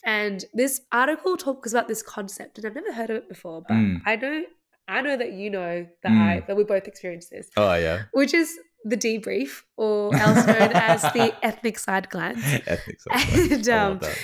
And 0.04 0.44
this 0.52 0.80
article 0.90 1.36
talks 1.36 1.72
about 1.72 1.88
this 1.88 2.02
concept, 2.02 2.58
and 2.58 2.66
I've 2.66 2.74
never 2.74 2.92
heard 2.92 3.10
of 3.10 3.16
it 3.16 3.28
before, 3.28 3.62
but 3.66 3.76
Mm. 3.76 4.00
I 4.06 4.16
know 4.16 4.44
I 4.88 5.00
know 5.00 5.16
that 5.16 5.32
you 5.32 5.48
know 5.48 5.86
that 6.02 6.12
I 6.12 6.40
Mm. 6.40 6.46
that 6.48 6.56
we 6.56 6.64
both 6.64 6.88
experienced 6.88 7.30
this, 7.30 7.48
oh 7.56 7.74
yeah 7.74 8.04
which 8.12 8.34
is 8.34 8.58
the 8.84 8.96
debrief, 8.96 9.62
or 9.76 10.12
else 10.16 10.44
known 10.46 10.72
as 10.72 11.02
the 11.12 11.32
ethnic 11.42 11.78
side 11.78 12.10
glance. 12.10 12.42
ethics 12.66 13.06
And, 13.12 13.68
I 13.68 13.84
love 13.84 14.00
um. 14.02 14.16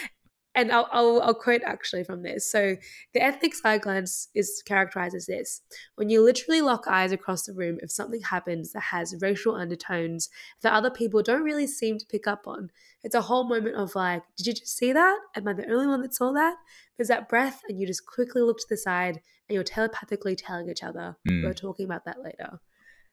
And 0.58 0.72
I'll, 0.72 0.88
I'll, 0.90 1.20
I'll 1.22 1.34
quote 1.34 1.62
actually 1.64 2.02
from 2.02 2.22
this. 2.24 2.50
So, 2.50 2.76
the 3.14 3.22
ethnic 3.22 3.54
side 3.54 3.82
glance 3.82 4.28
is 4.34 4.60
characterized 4.66 5.14
as 5.14 5.26
this 5.26 5.60
when 5.94 6.10
you 6.10 6.20
literally 6.22 6.60
lock 6.60 6.84
eyes 6.88 7.12
across 7.12 7.44
the 7.44 7.52
room 7.54 7.78
if 7.80 7.90
something 7.92 8.20
happens 8.22 8.72
that 8.72 8.82
has 8.94 9.14
racial 9.20 9.54
undertones 9.54 10.28
that 10.62 10.72
other 10.72 10.90
people 10.90 11.22
don't 11.22 11.42
really 11.44 11.66
seem 11.68 11.96
to 11.98 12.06
pick 12.06 12.26
up 12.26 12.42
on. 12.46 12.70
It's 13.04 13.14
a 13.14 13.20
whole 13.22 13.44
moment 13.48 13.76
of 13.76 13.94
like, 13.94 14.22
did 14.36 14.46
you 14.48 14.52
just 14.54 14.76
see 14.76 14.92
that? 14.92 15.18
Am 15.36 15.46
I 15.46 15.52
the 15.52 15.70
only 15.70 15.86
one 15.86 16.02
that 16.02 16.14
saw 16.14 16.32
that? 16.32 16.56
There's 16.96 17.08
that 17.08 17.28
breath, 17.28 17.60
and 17.68 17.78
you 17.80 17.86
just 17.86 18.04
quickly 18.06 18.42
look 18.42 18.58
to 18.58 18.66
the 18.68 18.76
side 18.76 19.20
and 19.48 19.54
you're 19.54 19.62
telepathically 19.62 20.34
telling 20.34 20.68
each 20.68 20.82
other, 20.82 21.16
Mm. 21.28 21.44
we're 21.44 21.54
talking 21.54 21.86
about 21.86 22.04
that 22.06 22.22
later. 22.22 22.58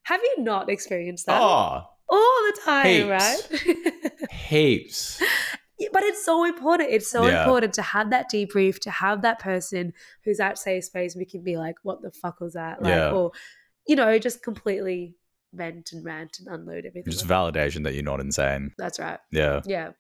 Have 0.03 0.21
you 0.23 0.36
not 0.43 0.69
experienced 0.69 1.27
that? 1.27 1.39
Oh, 1.39 1.84
All 2.10 2.39
the 2.49 2.60
time, 2.65 2.86
heaps. 2.88 3.10
right? 3.10 4.12
heaps. 4.31 5.21
Yeah, 5.77 5.89
but 5.91 6.03
it's 6.03 6.23
so 6.23 6.45
important. 6.45 6.89
It's 6.91 7.09
so 7.09 7.25
Yeah. 7.27 7.41
important 7.43 7.73
to 7.73 7.81
have 7.81 8.09
that 8.11 8.31
debrief, 8.31 8.79
to 8.79 8.91
have 8.91 9.21
that 9.23 9.39
person 9.39 9.93
who's 10.23 10.39
at 10.39 10.57
safe 10.57 10.85
space. 10.85 11.15
We 11.15 11.25
can 11.25 11.43
be 11.43 11.57
like, 11.57 11.75
"What 11.83 12.01
the 12.01 12.11
fuck 12.11 12.39
was 12.39 12.53
that?" 12.53 12.81
Like, 12.81 12.93
Yeah. 12.95 13.11
or 13.11 13.31
you 13.88 13.95
know, 13.95 14.17
just 14.17 14.41
completely 14.41 15.15
vent 15.53 15.91
and 15.91 16.03
rant 16.03 16.39
and 16.39 16.47
unload 16.47 16.85
everything. 16.85 17.11
Just 17.11 17.29
on- 17.29 17.53
validation 17.53 17.83
that 17.83 17.93
you're 17.93 18.03
not 18.03 18.19
insane. 18.19 18.71
That's 18.77 18.99
right. 18.99 19.19
Yeah, 19.31 19.61
Yeah. 19.65 19.91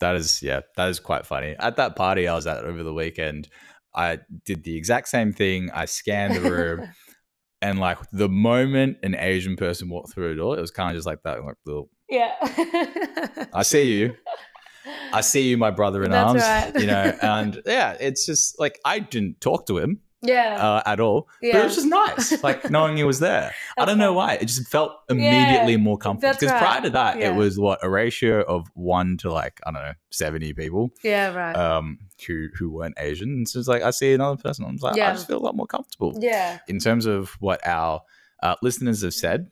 that 0.00 0.14
is 0.16 0.42
yeah, 0.42 0.60
that 0.76 0.88
is 0.88 1.00
quite 1.00 1.26
funny. 1.26 1.56
At 1.58 1.76
that 1.76 1.96
party 1.96 2.28
I 2.28 2.34
was 2.34 2.46
at 2.46 2.64
over 2.64 2.82
the 2.82 2.94
weekend, 2.94 3.48
I 3.94 4.20
did 4.44 4.64
the 4.64 4.76
exact 4.76 5.08
same 5.08 5.32
thing. 5.32 5.70
I 5.72 5.86
scanned 5.86 6.36
the 6.36 6.50
room, 6.50 6.88
and 7.62 7.78
like 7.78 7.98
the 8.12 8.28
moment 8.28 8.98
an 9.02 9.14
Asian 9.14 9.56
person 9.56 9.88
walked 9.88 10.12
through 10.14 10.28
the 10.30 10.36
door, 10.36 10.56
it 10.56 10.60
was 10.60 10.70
kind 10.70 10.90
of 10.90 10.96
just 10.96 11.06
like 11.06 11.22
that. 11.24 11.42
Like, 11.44 11.56
little, 11.66 11.90
yeah. 12.08 12.34
I 13.52 13.62
see 13.62 13.92
you. 13.98 14.14
I 15.12 15.20
see 15.20 15.48
you, 15.48 15.56
my 15.58 15.70
brother 15.70 16.02
in 16.04 16.10
That's 16.10 16.28
arms. 16.28 16.42
right. 16.42 16.80
You 16.80 16.86
know, 16.86 17.16
and 17.22 17.62
yeah, 17.66 17.96
it's 18.00 18.26
just 18.26 18.58
like 18.58 18.78
I 18.84 18.98
didn't 18.98 19.40
talk 19.40 19.66
to 19.66 19.78
him. 19.78 20.00
Yeah. 20.24 20.54
uh, 20.54 20.82
at 20.86 21.00
all. 21.00 21.28
But 21.40 21.48
Yeah. 21.48 21.60
it 21.62 21.64
was 21.64 21.74
just 21.74 21.88
nice, 21.88 22.44
like 22.44 22.70
knowing 22.70 22.96
he 22.96 23.02
was 23.02 23.18
there. 23.18 23.52
I 23.76 23.84
don't 23.84 23.98
know 23.98 24.12
why. 24.12 24.34
It 24.34 24.44
just 24.46 24.68
felt 24.68 24.92
immediately 25.10 25.72
Yeah, 25.72 25.78
more 25.78 25.98
comfortable. 25.98 26.34
Because 26.34 26.52
right. 26.52 26.62
prior 26.62 26.80
to 26.82 26.90
that, 26.90 27.18
Yeah. 27.18 27.32
it 27.32 27.36
was 27.36 27.58
what 27.58 27.80
a 27.82 27.90
ratio 27.90 28.42
of 28.42 28.68
one 28.74 29.16
to 29.22 29.32
like 29.32 29.58
I 29.66 29.72
don't 29.72 29.82
know 29.82 29.94
seventy 30.12 30.52
people 30.54 30.92
yeah, 31.02 31.34
right. 31.34 31.56
um, 31.56 31.98
who 32.24 32.46
who 32.56 32.70
weren't 32.70 32.94
Asian. 33.00 33.30
And 33.30 33.48
so 33.48 33.58
it's 33.58 33.66
like 33.66 33.82
I 33.82 33.90
see 33.90 34.12
another 34.12 34.40
person, 34.40 34.64
I'm 34.64 34.76
like 34.76 34.94
I 34.94 35.10
just 35.12 35.26
feel 35.26 35.38
a 35.38 35.42
lot 35.42 35.56
more 35.56 35.66
comfortable. 35.66 36.14
yeah. 36.20 36.60
In 36.68 36.78
terms 36.78 37.04
of 37.06 37.30
what 37.40 37.60
our 37.66 38.02
uh, 38.44 38.54
listeners 38.62 39.02
have 39.02 39.14
said. 39.14 39.50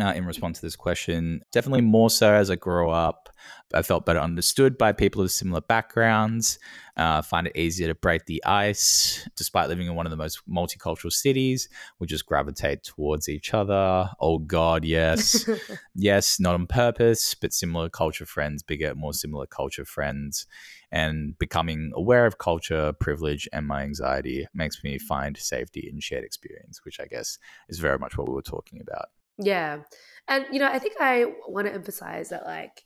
Uh, 0.00 0.12
in 0.14 0.24
response 0.24 0.60
to 0.60 0.66
this 0.66 0.76
question, 0.76 1.42
definitely 1.50 1.80
more 1.80 2.08
so 2.08 2.32
as 2.32 2.52
I 2.52 2.54
grow 2.54 2.88
up. 2.88 3.28
I 3.74 3.82
felt 3.82 4.06
better 4.06 4.20
understood 4.20 4.78
by 4.78 4.92
people 4.92 5.22
of 5.22 5.30
similar 5.32 5.60
backgrounds. 5.60 6.60
Uh, 6.96 7.20
find 7.20 7.48
it 7.48 7.56
easier 7.56 7.88
to 7.88 7.96
break 7.96 8.26
the 8.26 8.42
ice. 8.44 9.28
Despite 9.36 9.68
living 9.68 9.88
in 9.88 9.96
one 9.96 10.06
of 10.06 10.10
the 10.10 10.16
most 10.16 10.40
multicultural 10.48 11.12
cities, 11.12 11.68
we 11.98 12.06
just 12.06 12.26
gravitate 12.26 12.84
towards 12.84 13.28
each 13.28 13.52
other. 13.52 14.08
Oh 14.20 14.38
God, 14.38 14.84
yes, 14.84 15.48
yes, 15.96 16.38
not 16.38 16.54
on 16.54 16.68
purpose, 16.68 17.34
but 17.34 17.52
similar 17.52 17.88
culture 17.88 18.26
friends 18.26 18.62
beget 18.62 18.96
more 18.96 19.12
similar 19.12 19.46
culture 19.46 19.84
friends. 19.84 20.46
And 20.92 21.36
becoming 21.38 21.90
aware 21.94 22.24
of 22.24 22.38
culture, 22.38 22.92
privilege, 22.92 23.48
and 23.52 23.66
my 23.66 23.82
anxiety 23.82 24.46
makes 24.54 24.82
me 24.82 24.98
find 24.98 25.36
safety 25.36 25.90
in 25.92 26.00
shared 26.00 26.24
experience, 26.24 26.84
which 26.84 27.00
I 27.00 27.06
guess 27.06 27.38
is 27.68 27.80
very 27.80 27.98
much 27.98 28.16
what 28.16 28.28
we 28.28 28.34
were 28.34 28.42
talking 28.42 28.80
about. 28.80 29.08
Yeah. 29.38 29.82
And, 30.26 30.46
you 30.52 30.58
know, 30.58 30.68
I 30.68 30.78
think 30.78 30.96
I 31.00 31.26
want 31.46 31.66
to 31.66 31.72
emphasize 31.74 32.28
that, 32.30 32.44
like, 32.44 32.84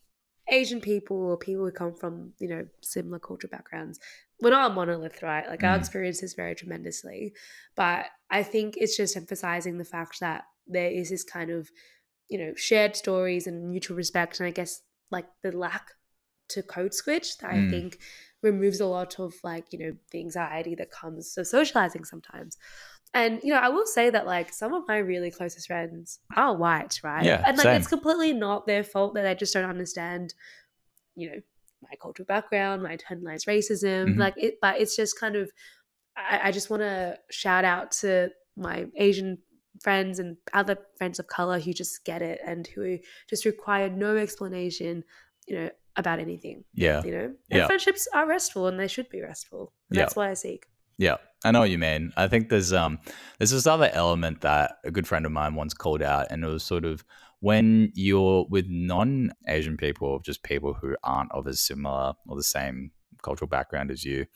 Asian 0.51 0.81
people 0.81 1.17
or 1.17 1.37
people 1.37 1.65
who 1.65 1.73
come 1.73 1.95
from, 1.95 2.35
you 2.38 2.49
know, 2.49 2.67
similar 2.83 3.19
cultural 3.19 3.51
backgrounds, 3.51 3.99
we're 4.41 4.51
not 4.51 4.71
a 4.71 4.75
monolith, 4.75 5.23
right? 5.23 5.49
Like, 5.49 5.65
our 5.65 5.77
Mm. 5.77 5.79
experiences 5.79 6.35
vary 6.35 6.55
tremendously. 6.55 7.35
But 7.77 8.07
I 8.31 8.43
think 8.43 8.75
it's 8.77 8.97
just 8.97 9.17
emphasizing 9.17 9.79
the 9.79 9.85
fact 9.85 10.21
that 10.21 10.45
there 10.67 10.91
is 10.91 11.11
this 11.11 11.25
kind 11.25 11.51
of, 11.51 11.71
you 12.29 12.38
know, 12.38 12.55
shared 12.57 12.97
stories 12.97 13.47
and 13.47 13.69
mutual 13.71 13.97
respect. 13.97 14.41
And 14.41 14.47
I 14.47 14.51
guess, 14.51 14.83
like, 15.11 15.27
the 15.43 15.53
lack 15.53 15.93
to 16.49 16.62
code 16.62 16.93
switch 16.95 17.38
that 17.38 17.51
I 17.51 17.61
Mm. 17.61 17.71
think 17.71 17.99
removes 18.43 18.81
a 18.81 18.87
lot 18.87 19.19
of, 19.21 19.35
like, 19.45 19.73
you 19.73 19.79
know, 19.79 19.97
the 20.11 20.19
anxiety 20.21 20.75
that 20.75 20.91
comes 20.91 21.38
of 21.38 21.47
socializing 21.47 22.05
sometimes. 22.05 22.59
And 23.14 23.40
you 23.42 23.53
know, 23.53 23.59
I 23.61 23.68
will 23.68 23.87
say 23.87 24.09
that 24.11 24.27
like 24.27 24.53
some 24.55 24.72
of 24.72 24.85
my 24.88 24.96
really 24.98 25.31
closest 25.31 25.66
friends 25.66 26.20
are 26.37 26.57
white, 26.57 26.98
right? 27.05 27.25
Yeah, 27.25 27.42
and 27.46 27.57
like 27.59 27.64
same. 27.64 27.77
it's 27.77 27.87
completely 27.87 28.33
not 28.33 28.66
their 28.66 28.83
fault 28.85 29.14
that 29.14 29.22
they 29.22 29.35
just 29.35 29.53
don't 29.53 29.68
understand, 29.68 30.33
you 31.14 31.29
know, 31.31 31.37
my 31.83 31.94
cultural 32.01 32.27
background, 32.27 32.83
my 32.83 32.96
internalized 32.96 33.46
racism. 33.46 34.14
Mhm. 34.14 34.18
Like 34.18 34.35
it, 34.37 34.55
but 34.62 34.81
it's 34.81 34.96
just 34.96 35.18
kind 35.20 35.37
of, 35.37 35.51
I, 36.16 36.40
I 36.44 36.53
just 36.53 36.70
want 36.70 36.81
to 36.83 37.18
shout 37.31 37.64
out 37.64 37.90
to 38.03 38.31
my 38.57 38.87
Asian 38.96 39.38
friends 39.83 40.18
and 40.18 40.37
other 40.55 40.77
friends 40.96 41.18
of 41.18 41.27
color 41.27 41.59
who 41.59 41.72
just 41.72 42.05
get 42.05 42.22
it 42.22 42.40
and 42.46 42.66
who 42.68 42.98
just 43.29 43.44
require 43.44 43.90
no 43.90 44.16
explanation, 44.16 45.03
you 45.46 45.57
know, 45.57 45.70
about 45.96 46.18
anything. 46.18 46.64
Yeah. 46.72 47.03
You 47.05 47.11
know, 47.11 47.25
and 47.25 47.37
Yeah. 47.51 47.66
friendships 47.66 48.09
are 48.14 48.27
restful 48.27 48.68
and 48.68 48.79
they 48.81 48.88
should 48.88 49.09
be 49.11 49.20
restful. 49.20 49.72
And 49.90 49.96
Yeah. 49.98 50.03
That's 50.05 50.16
what 50.16 50.29
I 50.29 50.35
seek. 50.35 50.66
Yeah, 50.98 51.16
I 51.44 51.50
know 51.50 51.61
what 51.61 51.70
you 51.70 51.78
mean. 51.78 52.12
I 52.16 52.28
think 52.28 52.48
there's 52.48 52.72
um 52.72 52.98
there's 53.38 53.50
this 53.50 53.66
other 53.66 53.90
element 53.92 54.40
that 54.42 54.76
a 54.85 54.90
good 54.90 55.07
friend 55.07 55.26
of 55.26 55.33
mine 55.33 55.55
once 55.55 55.74
called 55.74 56.02
out, 56.02 56.26
and 56.31 56.44
it 56.44 56.48
was 56.48 56.62
sort 56.62 56.85
of 56.85 57.05
when 57.40 57.90
you're 57.94 58.46
with 58.48 58.66
non-Asian 58.68 59.76
people, 59.76 60.20
just 60.20 60.44
people 60.44 60.74
who 60.74 60.96
aren't 61.02 61.33
of 61.33 61.46
a 61.48 61.55
similar 61.55 62.14
or 62.28 62.37
the 62.37 62.42
same 62.44 62.92
cultural 63.22 63.48
background 63.48 63.90
as 63.90 64.05
you, 64.05 64.26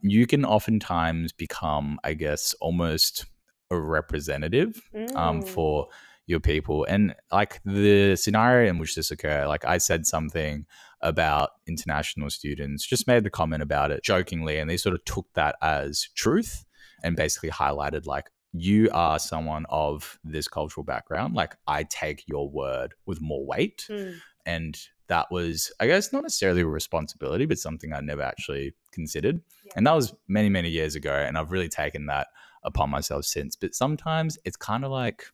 you 0.00 0.26
can 0.26 0.44
oftentimes 0.46 1.32
become, 1.32 1.98
I 2.04 2.14
guess, 2.14 2.54
almost 2.60 3.26
a 3.70 3.78
representative 3.78 4.80
um, 5.14 5.42
Mm. 5.42 5.48
for 5.48 5.88
your 6.26 6.40
people. 6.40 6.84
And 6.88 7.14
like 7.30 7.60
the 7.64 8.16
scenario 8.16 8.70
in 8.70 8.78
which 8.78 8.94
this 8.94 9.10
occurred, 9.10 9.46
like 9.48 9.64
I 9.64 9.78
said 9.78 10.06
something 10.06 10.66
about 11.00 11.50
international 11.66 12.30
students, 12.30 12.86
just 12.86 13.06
made 13.06 13.24
the 13.24 13.30
comment 13.30 13.62
about 13.62 13.90
it 13.90 14.02
jokingly, 14.02 14.58
and 14.58 14.68
they 14.68 14.76
sort 14.76 14.94
of 14.94 15.04
took 15.04 15.26
that 15.34 15.56
as 15.60 16.08
truth 16.14 16.64
and 17.02 17.16
basically 17.16 17.50
highlighted 17.50 18.06
like 18.06 18.30
you 18.52 18.88
are 18.92 19.18
someone 19.18 19.66
of 19.68 20.18
this 20.24 20.48
cultural 20.48 20.84
background. 20.84 21.34
Like 21.34 21.56
I 21.66 21.82
take 21.82 22.22
your 22.26 22.48
word 22.48 22.94
with 23.04 23.20
more 23.20 23.44
weight. 23.44 23.86
Mm. 23.90 24.14
And 24.46 24.78
that 25.08 25.26
was, 25.30 25.72
I 25.80 25.86
guess, 25.86 26.12
not 26.12 26.22
necessarily 26.22 26.62
a 26.62 26.66
responsibility, 26.66 27.46
but 27.46 27.58
something 27.58 27.92
I 27.92 28.00
never 28.00 28.22
actually 28.22 28.74
considered. 28.92 29.40
Yeah. 29.66 29.72
And 29.76 29.86
that 29.86 29.94
was 29.94 30.14
many, 30.28 30.48
many 30.48 30.70
years 30.70 30.94
ago. 30.94 31.12
And 31.12 31.36
I've 31.36 31.50
really 31.50 31.68
taken 31.68 32.06
that 32.06 32.28
upon 32.62 32.90
myself 32.90 33.24
since. 33.24 33.56
But 33.56 33.74
sometimes 33.74 34.38
it's 34.44 34.56
kind 34.56 34.84
of 34.84 34.90
like 34.90 35.24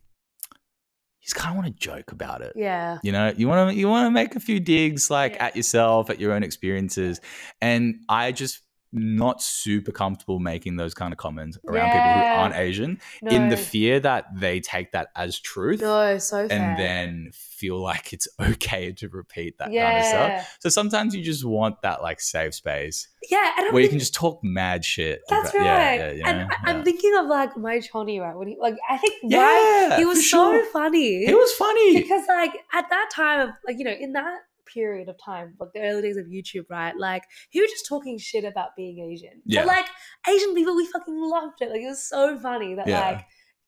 you 1.20 1.24
just 1.26 1.34
kind 1.34 1.50
of 1.56 1.62
want 1.62 1.66
to 1.74 1.78
joke 1.88 2.12
about 2.12 2.40
it. 2.40 2.54
Yeah. 2.56 2.98
You 3.02 3.12
know, 3.12 3.32
you 3.36 3.46
want 3.46 3.70
to 3.70 3.76
you 3.76 3.88
want 3.88 4.06
to 4.06 4.10
make 4.10 4.36
a 4.36 4.40
few 4.40 4.58
digs 4.58 5.10
like 5.10 5.34
Yeah. 5.34 5.46
at 5.46 5.56
yourself, 5.56 6.08
at 6.10 6.18
your 6.18 6.32
own 6.32 6.42
experiences, 6.42 7.20
and 7.60 7.96
I 8.08 8.32
just 8.32 8.62
not 8.92 9.40
super 9.40 9.92
comfortable 9.92 10.38
making 10.40 10.76
those 10.76 10.94
kind 10.94 11.12
of 11.12 11.18
comments 11.18 11.56
around 11.68 11.90
people 11.90 12.10
who 12.12 12.24
aren't 12.24 12.56
Asian 12.56 13.00
in 13.22 13.48
the 13.48 13.56
fear 13.56 14.00
that 14.00 14.24
they 14.34 14.58
take 14.60 14.90
that 14.92 15.08
as 15.14 15.38
truth 15.38 15.80
No, 15.80 16.18
so 16.18 16.48
fair. 16.48 16.58
and 16.58 16.78
then 16.78 17.30
feel 17.32 17.80
like 17.80 18.12
it's 18.12 18.26
okay 18.40 18.90
to 18.92 19.08
repeat 19.08 19.58
that 19.58 19.66
kind 19.72 19.98
of 19.98 20.04
stuff. 20.04 20.56
So 20.60 20.68
sometimes 20.68 21.14
you 21.14 21.22
just 21.22 21.44
want 21.44 21.82
that 21.82 22.02
like 22.02 22.20
safe 22.20 22.54
space 22.54 23.06
yeah, 23.30 23.70
where 23.70 23.82
you 23.82 23.88
can 23.88 23.98
just 23.98 24.14
talk 24.14 24.40
mad 24.42 24.84
shit. 24.84 25.20
that's 25.28 25.50
about- 25.50 25.60
right. 25.60 25.66
Yeah, 25.96 26.06
yeah, 26.06 26.12
you 26.12 26.22
and 26.24 26.38
know? 26.48 26.54
I'm 26.64 26.82
thinking 26.82 27.14
of 27.16 27.26
like 27.26 27.56
my 27.56 27.76
Choni, 27.78 28.20
right? 28.20 28.34
When 28.34 28.48
he 28.48 28.56
like, 28.58 28.76
I 28.88 28.96
think 28.96 29.14
Yeah, 29.22 29.90
why 29.90 29.96
he 29.98 30.04
was 30.04 30.28
so 30.28 30.52
sure. 30.52 30.66
funny. 30.72 31.24
It 31.26 31.34
was 31.34 31.52
funny. 31.52 32.00
because 32.00 32.26
like 32.28 32.52
at 32.72 32.86
that 32.90 33.10
time 33.14 33.40
of 33.40 33.50
like 33.66 33.78
you 33.78 33.84
know 33.84 33.92
in 33.92 34.14
that 34.14 34.38
period 34.72 35.08
of 35.08 35.16
time 35.24 35.54
like 35.60 35.70
the 35.74 35.80
early 35.80 36.02
days 36.02 36.16
of 36.16 36.26
youtube 36.26 36.64
right 36.70 36.96
like 36.98 37.24
he 37.50 37.60
was 37.60 37.70
just 37.70 37.86
talking 37.88 38.18
shit 38.18 38.44
about 38.44 38.70
being 38.76 38.98
asian 39.10 39.42
Yeah. 39.44 39.60
but 39.62 39.68
like 39.68 39.86
asian 40.28 40.54
people 40.54 40.76
we 40.76 40.86
fucking 40.86 41.18
loved 41.20 41.60
it 41.60 41.70
like 41.70 41.80
it 41.82 41.86
was 41.88 42.06
so 42.08 42.38
funny 42.38 42.74
that 42.74 42.86
Yeah. 42.86 43.00
like 43.00 43.26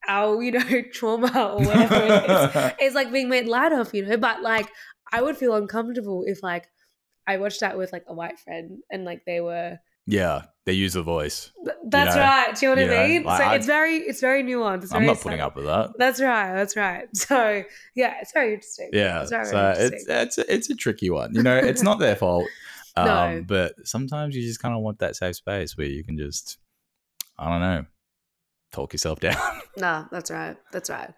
our 0.09 0.43
you 0.43 0.53
know 0.53 0.83
trauma 0.93 1.29
or 1.57 1.65
whatever 1.65 1.97
it 1.97 2.31
is 2.31 2.73
is 2.91 2.95
like 2.95 3.13
being 3.13 3.29
made 3.29 3.47
light 3.47 3.73
of 3.73 3.93
you 3.95 4.05
know 4.07 4.17
but 4.17 4.43
like 4.43 4.69
i 5.13 5.23
would 5.23 5.37
feel 5.37 5.55
uncomfortable 5.55 6.25
if 6.27 6.43
like 6.43 6.67
i 7.27 7.37
watched 7.37 7.61
that 7.61 7.77
with 7.79 7.93
like 7.93 8.05
a 8.09 8.15
white 8.15 8.39
friend 8.39 8.79
and 8.91 9.05
like 9.05 9.25
they 9.27 9.41
were 9.41 9.79
yeah, 10.07 10.43
they 10.67 10.73
use 10.73 10.93
the 10.95 11.03
voice. 11.03 11.51
th- 11.65 11.77
that's 11.89 12.15
know, 12.15 12.21
right 12.23 12.55
do 12.57 12.67
you 12.67 12.75
know 12.77 12.83
what 12.83 12.91
you 12.95 12.97
i 12.99 13.09
mean 13.09 13.23
like, 13.25 13.39
so 13.39 13.45
I- 13.45 13.55
it's 13.57 13.67
very 13.67 13.97
it's 13.97 14.21
very 14.21 14.43
nuanced 14.45 14.85
it's 14.85 14.93
I'm 14.93 15.01
very 15.01 15.07
not 15.09 15.21
putting 15.21 15.41
up 15.41 15.57
with 15.57 15.67
that. 15.67 15.91
that's 15.99 16.21
right 16.21 16.55
that's 16.55 16.77
right 16.77 17.09
so 17.17 17.63
yeah 17.95 18.15
it's 18.23 18.33
very 18.33 18.55
interesting 18.55 18.91
Yeah, 18.93 19.23
it's 19.23 19.31
very, 19.31 19.45
so 19.47 19.51
very 19.53 19.87
it's 19.87 20.07
it's 20.09 20.39
it's 20.39 20.71
a 20.71 20.75
tricky 20.77 21.11
one. 21.11 21.35
You 21.35 21.43
know, 21.43 21.57
it's 21.57 21.83
not 21.83 21.99
their 21.99 22.17
fault. 22.17 22.47
Um, 22.95 23.07
No. 23.07 23.45
but 23.49 23.73
sometimes 23.87 24.37
you 24.37 24.43
just 24.43 24.61
kind 24.61 24.75
of 24.75 24.83
want 24.83 24.99
that 24.99 25.17
safe 25.17 25.37
space 25.37 25.79
where 25.79 25.87
you 25.87 26.05
can 26.05 26.19
just, 26.19 26.59
I 27.39 27.49
don't 27.49 27.63
know, 27.63 27.87
talk 28.71 28.93
yourself 28.93 29.19
down. 29.27 29.35
Nah, 29.79 30.05
that's 30.13 30.31
right. 30.31 30.59
That's 30.73 30.91
right. 30.91 31.11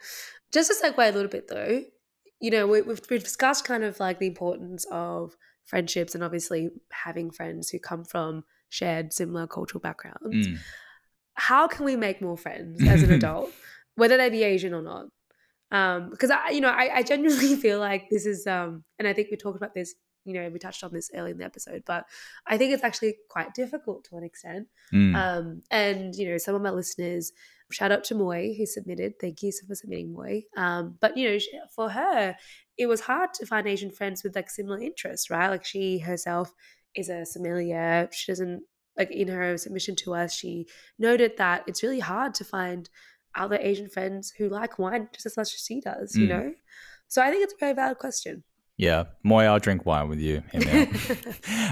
Just 0.52 0.70
to 0.70 0.76
segue 0.92 0.96
a 1.08 1.10
little 1.12 1.26
bit 1.28 1.48
though, 1.48 1.82
you 2.40 2.50
know, 2.52 2.68
we, 2.68 2.82
we've, 2.82 3.00
we've 3.10 3.24
discussed 3.24 3.64
kind 3.64 3.82
of 3.82 3.98
like 3.98 4.20
the 4.20 4.28
importance 4.28 4.86
of 4.92 5.34
friendships 5.64 6.14
and 6.14 6.22
obviously 6.22 6.68
having 6.92 7.32
friends 7.32 7.70
who 7.70 7.80
come 7.80 8.04
from 8.04 8.44
shared 8.74 9.12
similar 9.12 9.46
cultural 9.46 9.80
backgrounds. 9.80 10.48
Mm. 10.48 10.58
How 11.34 11.68
can 11.68 11.84
we 11.84 11.96
make 11.96 12.20
more 12.20 12.36
friends 12.36 12.82
as 12.86 13.02
an 13.02 13.12
adult, 13.18 13.52
whether 13.94 14.16
they 14.16 14.30
be 14.30 14.42
Asian 14.42 14.74
or 14.74 14.82
not? 14.82 15.06
Um, 15.70 16.10
because 16.10 16.30
I, 16.30 16.50
you 16.50 16.60
know, 16.60 16.70
I, 16.70 16.96
I 16.96 17.02
genuinely 17.02 17.56
feel 17.64 17.78
like 17.78 18.08
this 18.10 18.26
is, 18.26 18.46
um, 18.46 18.84
and 18.98 19.06
I 19.06 19.12
think 19.12 19.28
we 19.30 19.36
talked 19.36 19.56
about 19.56 19.74
this, 19.74 19.94
you 20.24 20.34
know, 20.34 20.48
we 20.48 20.58
touched 20.58 20.82
on 20.82 20.92
this 20.92 21.10
early 21.14 21.30
in 21.30 21.38
the 21.38 21.44
episode, 21.44 21.82
but 21.86 22.04
I 22.46 22.56
think 22.56 22.72
it's 22.72 22.82
actually 22.82 23.16
quite 23.28 23.54
difficult 23.54 24.04
to 24.04 24.16
an 24.16 24.24
extent. 24.24 24.66
Mm. 24.92 25.14
Um, 25.14 25.62
and 25.70 26.14
you 26.14 26.28
know, 26.28 26.38
some 26.38 26.54
of 26.54 26.62
my 26.62 26.70
listeners, 26.70 27.32
shout 27.70 27.92
out 27.92 28.04
to 28.04 28.14
Moy 28.14 28.54
who 28.56 28.66
submitted. 28.66 29.14
Thank 29.20 29.42
you 29.42 29.52
for 29.66 29.74
submitting, 29.74 30.12
Moy. 30.12 30.44
Um, 30.56 30.96
but 31.00 31.16
you 31.16 31.30
know, 31.30 31.38
for 31.74 31.90
her, 31.90 32.36
it 32.76 32.86
was 32.86 33.02
hard 33.02 33.34
to 33.34 33.46
find 33.46 33.66
Asian 33.66 33.90
friends 33.90 34.24
with 34.24 34.34
like 34.34 34.50
similar 34.50 34.80
interests, 34.80 35.30
right? 35.30 35.50
Like 35.50 35.64
she 35.64 35.98
herself 35.98 36.52
is 36.94 37.08
a 37.08 37.24
sommelier. 37.26 38.08
She 38.12 38.30
doesn't 38.32 38.62
like 38.96 39.10
in 39.10 39.28
her 39.28 39.56
submission 39.58 39.96
to 39.96 40.14
us. 40.14 40.32
She 40.34 40.66
noted 40.98 41.36
that 41.38 41.64
it's 41.66 41.82
really 41.82 42.00
hard 42.00 42.34
to 42.34 42.44
find 42.44 42.88
other 43.34 43.56
Asian 43.60 43.88
friends 43.88 44.32
who 44.38 44.48
like 44.48 44.78
wine 44.78 45.08
just 45.12 45.26
as 45.26 45.36
much 45.36 45.52
as 45.54 45.60
she 45.66 45.80
does. 45.80 46.14
You 46.16 46.26
Mm. 46.26 46.28
know, 46.28 46.52
so 47.08 47.20
I 47.22 47.30
think 47.30 47.42
it's 47.44 47.54
a 47.54 47.56
very 47.58 47.72
valid 47.74 47.98
question. 47.98 48.44
Yeah, 48.76 49.04
Moy, 49.22 49.44
I'll 49.44 49.60
drink 49.60 49.86
wine 49.86 50.08
with 50.08 50.18
you. 50.20 50.42
Hear 50.52 50.60
me 50.60 50.88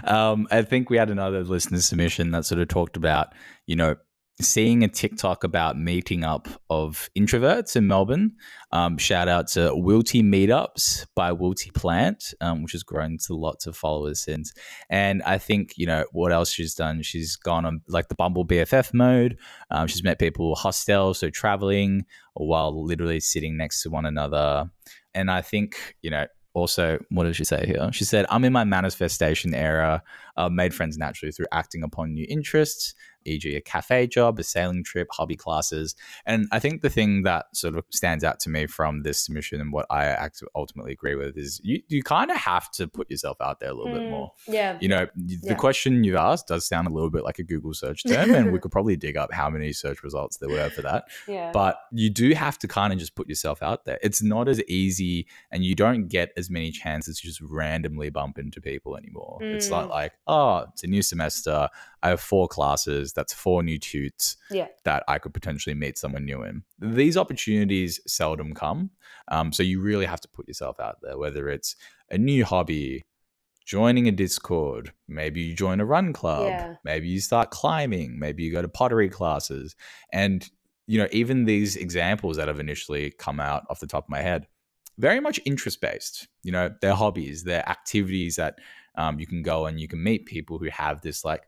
out. 0.05 0.09
um, 0.09 0.47
I 0.51 0.63
think 0.63 0.89
we 0.91 0.97
had 0.97 1.11
another 1.11 1.43
listener 1.45 1.81
submission 1.81 2.31
that 2.31 2.45
sort 2.45 2.61
of 2.61 2.69
talked 2.69 2.97
about, 2.97 3.29
you 3.67 3.75
know, 3.77 3.97
seeing 4.41 4.83
a 4.83 4.89
TikTok 4.89 5.45
about 5.45 5.79
meeting 5.79 6.25
up 6.25 6.49
of 6.71 7.09
introverts 7.17 7.77
in 7.77 7.87
Melbourne. 7.87 8.33
Um, 8.73 8.99
shout 8.99 9.29
out 9.29 9.49
to 9.49 9.71
Wilty 9.71 10.23
Meetups 10.23 11.07
by 11.15 11.33
Wilty 11.33 11.73
Plant, 11.75 12.35
um, 12.41 12.63
which 12.63 12.73
has 12.73 12.83
grown 12.83 13.19
to 13.27 13.35
lots 13.35 13.67
of 13.67 13.77
followers 13.77 14.21
since. 14.21 14.53
And 14.91 15.23
I 15.23 15.39
think, 15.39 15.75
you 15.77 15.87
know, 15.87 16.05
what 16.13 16.33
else 16.33 16.51
she's 16.51 16.75
done? 16.75 17.03
She's 17.03 17.37
gone 17.37 17.65
on 17.65 17.83
like 17.89 18.09
the 18.09 18.15
Bumble 18.15 18.47
BFF 18.47 18.95
mode. 18.95 19.39
Um, 19.71 19.87
she's 19.87 20.03
met 20.03 20.19
people 20.19 20.55
hostel, 20.55 21.15
so 21.15 21.31
traveling 21.31 22.07
while 22.35 22.85
literally 22.85 23.21
sitting 23.21 23.57
next 23.57 23.83
to 23.83 23.91
one 23.91 24.07
another. 24.07 24.71
And 25.15 25.31
I 25.31 25.43
think, 25.43 25.97
you 26.01 26.11
know, 26.11 26.27
also, 26.55 26.99
what 27.09 27.25
did 27.25 27.35
she 27.35 27.45
say 27.45 27.65
here? 27.67 27.91
She 27.93 28.05
said, 28.05 28.27
I'm 28.29 28.45
in 28.45 28.53
my 28.53 28.65
manifestation 28.65 29.55
era, 29.55 30.03
uh, 30.37 30.51
made 30.51 30.75
friends 30.75 30.99
naturally 30.99 31.33
through 31.33 31.47
acting 31.51 31.83
upon 31.83 32.13
new 32.13 32.27
interests, 32.29 32.95
e.g., 33.25 33.55
a 33.55 33.61
cafe 33.61 34.07
job, 34.07 34.39
a 34.39 34.43
sailing 34.43 34.85
trip, 34.85 35.09
hobby 35.11 35.37
classes. 35.37 35.95
And 36.27 36.47
I 36.53 36.59
think 36.59 36.83
the 36.83 36.91
thing 36.91 37.23
that 37.23 37.47
sort 37.55 37.77
of 37.77 37.85
stands 37.91 38.25
out 38.25 38.41
to 38.41 38.51
me 38.51 38.67
from 38.67 39.03
this 39.03 39.21
submission 39.21 39.61
and 39.61 39.73
what 39.73 39.87
I 39.91 40.29
ultimately 40.55 40.93
agree 40.93 41.15
with 41.15 41.37
is 41.37 41.61
you, 41.63 41.83
you 41.89 42.03
kind 42.03 42.31
of 42.31 42.37
have 42.37 42.71
to 42.73 42.87
put 42.89 43.11
yourself 43.11 43.41
out 43.41 43.61
there 43.61 43.71
a 43.71 43.75
little 43.75 43.93
mm, 43.93 43.99
bit 43.99 44.11
more. 44.11 44.33
Yeah. 44.47 44.79
You 44.81 44.89
know, 44.89 45.07
the 45.17 45.39
yeah. 45.43 45.55
question 45.55 46.05
you 46.05 46.17
asked 46.17 46.49
does 46.49 46.67
sound 46.67 46.89
a 46.89 46.91
little 46.91 47.11
bit 47.11 47.25
like 47.25 47.39
a 47.39 47.43
Google 47.43 47.75
search 47.75 48.05
term, 48.07 48.35
and 48.35 48.53
we 48.53 48.59
could 48.59 48.71
probably 48.71 48.97
dig 48.97 49.17
up 49.17 49.33
how 49.33 49.51
many 49.51 49.73
search 49.73 50.03
results 50.03 50.39
there 50.39 50.49
were 50.49 50.71
for 50.71 50.83
that. 50.83 51.05
Yeah. 51.29 51.51
But 51.53 51.77
you 51.93 52.11
do 52.11 52.35
have 52.35 52.59
to 52.59 52.69
kind 52.69 52.93
of 52.93 52.99
just 52.99 53.15
put 53.15 53.29
yourself 53.29 53.63
out 53.63 53.85
there. 53.85 53.99
It's 54.03 54.23
not 54.23 54.49
as 54.49 54.63
easy, 54.65 55.27
and 55.51 55.65
you 55.65 55.75
don't 55.75 56.09
get 56.09 56.33
as 56.37 56.51
many 56.51 56.71
chances 56.71 57.21
to 57.21 57.27
just 57.27 57.41
randomly 57.41 58.11
bump 58.11 58.39
into 58.39 58.61
people 58.61 58.97
anymore. 58.97 59.39
Mm. 59.41 59.55
It's 59.55 59.71
not 59.71 59.87
mm. 59.87 59.91
like, 59.91 60.13
oh, 60.27 60.67
it's 60.73 60.83
a 60.83 60.89
new 60.89 61.03
semester. 61.03 61.69
I 62.03 62.09
have 62.09 62.21
four 62.21 62.49
classes. 62.49 63.12
That's 63.13 63.33
four 63.33 63.63
new 63.63 63.79
tutes 63.79 64.37
yeah. 64.51 64.69
that 64.85 65.05
I 65.09 65.19
could 65.19 65.35
potentially 65.35 65.75
meet 65.75 65.99
someone 65.99 66.25
new 66.25 66.43
in. 66.43 66.63
These 66.79 67.17
opportunities 67.17 68.01
seldom 68.07 68.55
come. 68.55 68.91
Um, 69.29 69.53
so 69.53 69.63
you 69.63 69.81
really 69.81 70.07
have 70.07 70.21
to 70.21 70.29
put 70.29 70.49
yourself 70.49 70.81
out 70.81 70.99
there, 71.03 71.19
whether 71.19 71.49
it's 71.49 71.77
a 72.11 72.19
new 72.19 72.45
hobby, 72.45 73.05
joining 73.65 74.09
a 74.09 74.13
Discord, 74.13 74.93
maybe 75.09 75.41
you 75.41 75.55
join 75.55 75.81
a 75.81 75.85
run 75.85 76.13
club, 76.13 76.49
yeah. 76.49 76.75
maybe 76.85 77.09
you 77.09 77.21
start 77.21 77.51
climbing, 77.51 78.19
maybe 78.19 78.43
you 78.43 78.53
go 78.53 78.63
to 78.63 78.69
pottery 78.69 79.09
classes. 79.09 79.77
And, 80.13 80.49
you 80.87 80.99
know, 80.99 81.09
even 81.13 81.45
these 81.45 81.77
examples 81.77 82.37
that 82.37 82.49
have 82.49 82.61
initially 82.61 83.11
come 83.11 83.41
out 83.41 83.65
off 83.71 83.81
the 83.81 83.87
top 83.87 84.05
of 84.05 84.11
my 84.11 84.21
head, 84.21 84.47
very 84.99 85.21
much 85.21 85.41
interest 85.45 85.81
based. 85.81 86.29
You 86.43 86.53
know, 86.53 86.71
their 86.81 86.95
hobbies, 86.95 87.45
their 87.45 87.67
activities 87.69 88.37
that 88.37 88.59
um, 88.97 89.19
you 89.19 89.27
can 89.27 89.43
go 89.43 89.67
and 89.67 89.81
you 89.81 89.89
can 89.89 90.03
meet 90.03 90.27
people 90.27 90.59
who 90.59 90.69
have 90.71 91.01
this 91.01 91.25
like 91.25 91.45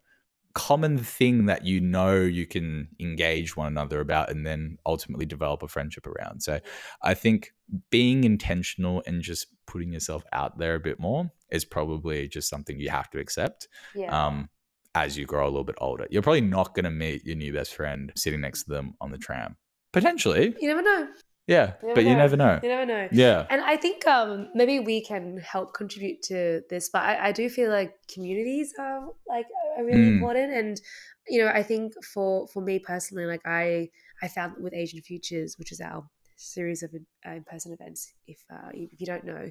common 0.55 0.99
thing 0.99 1.47
that 1.47 1.65
you 1.65 1.81
know 1.81 2.15
you 2.15 2.47
can 2.47 2.89
engage 3.01 3.57
one 3.57 3.67
another 3.67 4.01
about 4.01 4.31
and 4.31 4.47
then 4.47 4.79
ultimately 4.87 5.27
develop 5.27 5.63
a 5.63 5.69
friendship 5.69 6.07
around. 6.07 6.43
So 6.43 6.61
I 7.03 7.15
think 7.15 7.53
being 7.91 8.25
intentional 8.25 9.03
and 9.07 9.21
just 9.21 9.49
putting 9.67 9.93
yourself 9.93 10.25
out 10.33 10.59
there 10.59 10.77
a 10.77 10.81
bit 10.81 11.01
more 11.01 11.31
is 11.51 11.65
probably 11.65 12.29
just 12.29 12.49
something 12.49 12.79
you 12.79 12.91
have 12.91 13.11
to 13.11 13.19
accept. 13.19 13.69
Yeah. 13.95 14.27
Um, 14.27 14.49
as 14.95 15.19
you 15.19 15.27
grow 15.27 15.45
a 15.45 15.51
little 15.51 15.65
bit 15.65 15.75
older, 15.79 16.07
you're 16.09 16.23
probably 16.23 16.41
not 16.41 16.75
going 16.75 16.85
to 16.85 16.91
meet 16.91 17.25
your 17.25 17.37
new 17.37 17.53
best 17.53 17.75
friend 17.75 18.13
sitting 18.15 18.41
next 18.41 18.65
to 18.65 18.71
them 18.71 18.95
on 19.01 19.11
the 19.11 19.19
tram. 19.19 19.57
Potentially. 19.93 20.55
You 20.61 20.69
never 20.69 20.83
know. 20.83 21.09
Yeah, 21.47 21.75
you 21.83 21.93
but 21.95 22.05
know. 22.05 22.11
you 22.11 22.17
never 22.17 22.37
know. 22.37 22.61
You 22.63 22.69
never 22.71 22.87
know. 22.87 23.09
Yeah. 23.13 23.47
And 23.51 23.61
I 23.61 23.77
think 23.77 24.07
um, 24.07 24.49
maybe 24.55 24.81
we 24.81 25.03
can 25.03 25.37
help 25.39 25.75
contribute 25.75 26.23
to 26.23 26.63
this, 26.71 26.89
but 26.89 27.03
I, 27.03 27.29
I 27.29 27.33
do 27.33 27.51
feel 27.51 27.71
like 27.71 27.95
communities 28.13 28.73
are 28.79 29.09
like 29.29 29.47
are 29.77 29.85
really 29.85 29.99
mm. 29.99 30.15
important. 30.15 30.53
And 30.53 30.81
you 31.29 31.45
know, 31.45 31.49
I 31.49 31.63
think 31.63 31.93
for 32.03 32.47
for 32.49 32.63
me 32.63 32.79
personally, 32.79 33.27
like 33.27 33.43
I 33.45 33.91
I 34.23 34.29
found 34.29 34.55
with 34.59 34.73
Asian 34.73 35.03
Futures, 35.03 35.57
which 35.59 35.71
is 35.71 35.81
our 35.81 36.09
series 36.37 36.83
of 36.83 36.91
uh, 36.95 37.31
in-person 37.31 37.73
events 37.73 38.13
if 38.27 38.39
uh, 38.53 38.71
if 38.73 39.01
you 39.01 39.07
don't 39.07 39.25
know 39.25 39.51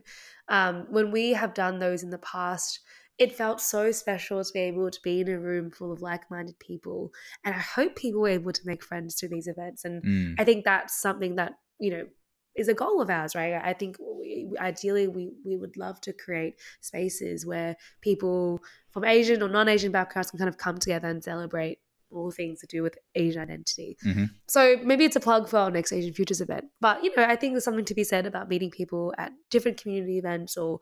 um, 0.50 0.86
when 0.90 1.12
we 1.12 1.32
have 1.32 1.54
done 1.54 1.80
those 1.80 2.04
in 2.04 2.10
the 2.10 2.18
past 2.18 2.80
it 3.20 3.36
felt 3.36 3.62
so 3.62 3.92
special 3.92 4.44
to 4.44 4.52
be 4.54 4.60
able 4.60 4.90
to 4.90 5.00
be 5.04 5.22
in 5.22 5.30
a 5.30 5.40
room 5.40 5.72
full 5.72 5.92
of 5.92 6.02
like-minded 6.02 6.58
people 6.60 7.12
and 7.46 7.56
i 7.56 7.60
hope 7.60 7.96
people 7.96 8.22
were 8.22 8.28
able 8.28 8.52
to 8.52 8.62
make 8.66 8.84
friends 8.84 9.16
through 9.16 9.30
these 9.30 9.48
events 9.48 9.86
and 9.86 10.04
mm. 10.04 10.36
i 10.38 10.44
think 10.44 10.66
that's 10.66 11.00
something 11.00 11.36
that 11.36 11.54
you 11.84 11.92
know 11.92 12.06
is 12.56 12.68
a 12.68 12.74
goal 12.74 13.02
of 13.02 13.10
ours, 13.10 13.34
right? 13.34 13.60
I 13.64 13.74
think 13.74 13.98
we, 14.00 14.48
ideally 14.60 15.08
we 15.08 15.32
we 15.44 15.58
would 15.58 15.76
love 15.76 16.00
to 16.02 16.14
create 16.14 16.56
spaces 16.82 17.46
where 17.46 17.76
people 18.02 18.62
from 18.92 19.06
Asian 19.06 19.42
or 19.42 19.50
non-Asian 19.50 19.92
backgrounds 19.92 20.30
can 20.30 20.40
kind 20.40 20.50
of 20.50 20.58
come 20.58 20.78
together 20.78 21.08
and 21.08 21.24
celebrate 21.24 21.80
all 22.12 22.30
things 22.30 22.60
to 22.60 22.68
do 22.68 22.84
with 22.84 22.96
Asian 23.16 23.42
identity. 23.42 23.98
Mm-hmm. 24.06 24.26
So 24.48 24.78
maybe 24.84 25.04
it's 25.04 25.16
a 25.16 25.20
plug 25.20 25.50
for 25.50 25.58
our 25.58 25.72
next 25.72 25.92
Asian 25.92 26.14
Futures 26.14 26.42
event. 26.42 26.66
But 26.80 27.04
you 27.04 27.12
know, 27.18 27.24
I 27.24 27.36
think 27.36 27.54
there's 27.54 27.64
something 27.64 27.86
to 27.86 27.96
be 27.96 28.04
said 28.04 28.28
about 28.28 28.50
meeting 28.50 28.70
people 28.70 29.14
at 29.18 29.32
different 29.50 29.82
community 29.82 30.20
events 30.20 30.56
or 30.56 30.80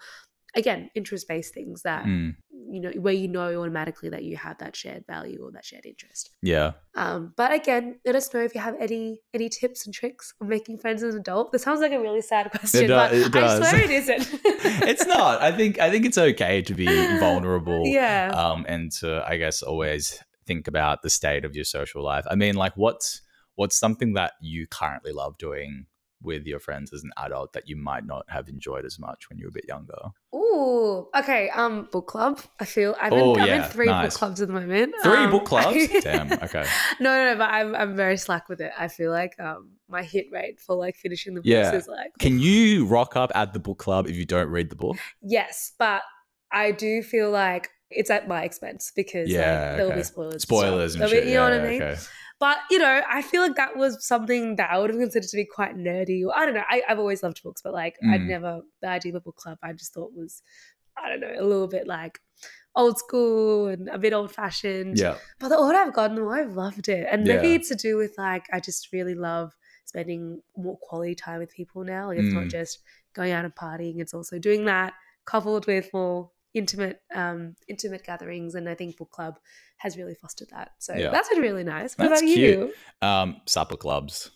again 0.56 0.90
interest 0.96 1.28
based 1.28 1.54
things 1.54 1.84
that 1.84 2.06
mm. 2.06 2.36
you 2.52 2.80
know 2.80 2.92
where 2.92 3.14
you 3.14 3.28
know 3.28 3.62
automatically 3.62 4.10
that 4.10 4.24
you 4.24 4.36
have 4.36 4.58
that 4.58 4.76
shared 4.76 5.06
value 5.08 5.40
or 5.42 5.52
that 5.52 5.66
shared 5.66 5.86
interest. 5.86 6.30
Yeah. 6.42 6.74
Um 6.96 7.34
but 7.36 7.54
again 7.54 8.00
let 8.06 8.16
us 8.16 8.34
know 8.34 8.42
if 8.42 8.54
you 8.56 8.62
have 8.62 8.76
any 8.80 9.22
any 9.34 9.50
tips 9.50 9.86
and 9.86 9.94
tricks 9.94 10.34
on 10.42 10.48
making 10.48 10.78
friends 10.78 11.04
as 11.04 11.16
an 11.16 11.22
adult. 11.22 11.52
This 11.52 11.64
sounds 11.64 11.82
like 11.82 11.92
a 11.92 12.00
really 12.00 12.22
sad 12.22 12.52
question 12.52 12.86
it 12.86 12.88
but 12.90 13.44
i 13.44 13.58
swear 13.58 13.82
it 13.82 13.90
isn't. 13.90 14.40
It's 14.84 15.06
not. 15.06 15.42
I 15.42 15.52
think 15.52 15.80
i 15.80 15.90
think 15.90 16.06
it's 16.06 16.18
okay 16.18 16.62
to 16.62 16.74
be 16.74 16.86
vulnerable 17.20 17.86
yeah. 17.86 18.32
um 18.36 18.66
and 18.68 18.92
to 18.94 19.24
i 19.28 19.38
guess 19.38 19.62
always 19.62 20.22
think 20.46 20.68
about 20.68 21.02
the 21.02 21.10
state 21.10 21.46
of 21.46 21.56
your 21.56 21.66
social 21.66 22.04
life. 22.04 22.26
I 22.30 22.36
mean 22.36 22.56
like 22.56 22.74
what's 22.76 23.22
what's 23.56 23.78
something 23.78 24.14
that 24.14 24.34
you 24.42 24.68
currently 24.68 25.12
love 25.12 25.38
doing 25.38 25.86
with 26.24 26.46
your 26.46 26.60
friends 26.60 26.94
as 26.94 27.04
an 27.04 27.12
adult 27.18 27.54
that 27.54 27.68
you 27.68 27.76
might 27.76 28.06
not 28.06 28.26
have 28.30 28.48
enjoyed 28.48 28.86
as 28.86 29.00
much 29.00 29.30
when 29.30 29.38
you 29.38 29.46
were 29.46 29.50
a 29.50 29.54
bit 29.54 29.66
younger? 29.68 29.98
Ooh, 30.36 31.08
okay. 31.18 31.50
Um, 31.50 31.88
book 31.92 32.08
club. 32.08 32.40
I 32.60 32.66
feel 32.66 32.96
I've 33.02 33.12
been, 33.12 33.20
oh, 33.20 33.36
I'm 33.36 33.48
yeah, 33.48 33.66
in 33.66 33.72
three 33.72 33.88
nice. 33.88 34.14
book 34.14 34.20
clubs 34.20 34.42
at 34.42 34.48
the 34.48 34.54
moment. 34.54 34.94
Three 35.04 35.14
um, 35.14 35.32
book 35.32 35.46
clubs. 35.46 35.88
Damn. 36.02 36.32
Okay. 36.34 36.66
No, 37.00 37.16
no, 37.16 37.34
no. 37.34 37.38
But 37.38 37.50
I'm 37.50 37.76
I'm 37.76 37.96
very 37.96 38.18
slack 38.18 38.50
with 38.50 38.62
it. 38.62 38.72
I 38.78 38.88
feel 38.88 39.12
like 39.12 39.40
um 39.40 39.72
my 39.90 40.04
hit 40.04 40.28
rate 40.32 40.60
for 40.60 40.76
like 40.76 40.96
finishing 40.96 41.34
the 41.34 41.42
books 41.42 41.48
yeah. 41.48 41.74
is 41.74 41.88
like. 41.88 42.12
Can 42.20 42.40
you 42.40 42.86
rock 42.86 43.16
up 43.16 43.32
at 43.36 43.54
the 43.54 43.60
book 43.60 43.78
club 43.78 44.08
if 44.08 44.16
you 44.16 44.26
don't 44.26 44.50
read 44.50 44.70
the 44.70 44.76
book? 44.76 44.98
Yes, 45.22 45.74
but 45.78 46.02
I 46.52 46.72
do 46.72 47.02
feel 47.04 47.32
like 47.32 47.70
it's 47.90 48.10
at 48.10 48.28
my 48.28 48.44
expense 48.44 48.92
because 48.96 49.30
yeah, 49.30 49.40
like, 49.40 49.78
there'll 49.78 49.92
okay. 49.92 50.00
be 50.00 50.04
spoilers. 50.04 50.42
Spoilers 50.42 50.96
and, 50.96 51.10
shit. 51.10 51.24
Be, 51.24 51.30
you 51.30 51.36
know 51.36 51.48
yeah, 51.48 51.58
what 51.58 51.66
I 51.66 51.70
mean? 51.70 51.82
Okay. 51.82 52.02
But 52.42 52.58
you 52.72 52.80
know, 52.80 53.04
I 53.08 53.22
feel 53.22 53.44
like 53.44 53.56
that 53.58 53.78
was 53.78 54.04
something 54.04 54.56
that 54.56 54.72
I 54.72 54.80
would 54.80 54.90
have 54.90 55.00
considered 55.00 55.30
to 55.30 55.38
be 55.38 55.46
quite 55.46 55.78
nerdy. 55.78 56.26
Or 56.26 56.36
I 56.36 56.46
don't 56.46 56.56
know. 56.56 56.64
I, 56.68 56.82
have 56.88 56.98
always 56.98 57.22
loved 57.22 57.44
books, 57.44 57.62
but 57.62 57.72
like 57.72 57.98
mm. 58.04 58.12
I'd 58.12 58.22
never 58.22 58.62
the 58.82 58.88
idea 58.88 59.12
of 59.12 59.18
a 59.18 59.20
book 59.22 59.36
club. 59.36 59.60
I 59.62 59.74
just 59.74 59.94
thought 59.94 60.12
was 60.16 60.42
I 60.98 61.08
don't 61.08 61.20
know 61.20 61.36
a 61.38 61.46
little 61.46 61.68
bit 61.68 61.86
like 61.86 62.20
old 62.76 62.98
school 62.98 63.68
and 63.68 63.88
a 63.90 64.00
bit 64.00 64.12
old 64.12 64.34
fashioned. 64.34 64.98
Yeah. 64.98 65.18
But 65.40 65.50
the 65.50 65.58
older 65.58 65.78
I've 65.78 65.94
gotten, 65.94 66.16
the 66.16 66.24
more 66.24 66.40
I've 66.40 66.56
loved 66.56 66.90
it, 66.90 67.08
and 67.12 67.28
yeah. 67.28 67.36
maybe 67.36 67.54
it's 67.54 67.70
to 67.70 67.76
do 67.76 67.96
with 67.96 68.16
like 68.18 68.48
I 68.52 68.60
just 68.60 68.92
really 68.92 69.14
love 69.14 69.54
spending 69.86 70.42
more 70.58 70.80
quality 70.82 71.14
time 71.14 71.42
with 71.42 71.54
people 71.54 71.84
now. 71.84 72.08
Like 72.08 72.18
it's 72.18 72.34
mm. 72.34 72.42
not 72.42 72.48
just 72.48 72.80
going 73.14 73.34
out 73.34 73.46
and 73.46 73.54
partying; 73.54 74.02
it's 74.02 74.16
also 74.16 74.40
doing 74.40 74.66
that 74.66 74.94
coupled 75.26 75.68
with 75.68 75.92
more 75.94 76.32
intimate 76.54 77.02
um 77.16 77.56
intimate 77.68 78.04
gatherings 78.04 78.56
and 78.56 78.68
i 78.68 78.76
think 78.76 78.98
book 78.98 79.10
club 79.12 79.36
has 79.82 79.98
really 79.98 80.14
fostered 80.14 80.50
that. 80.52 80.72
So 80.80 80.94
yeah. 80.94 81.10
that's 81.10 81.30
been 81.30 81.42
really 81.42 81.64
nice. 81.64 81.98
What 81.98 82.10
that's 82.10 82.22
about 82.22 82.34
cute. 82.34 82.60
you 82.60 83.08
um 83.08 83.42
supper 83.46 83.78
clubs. 83.78 84.32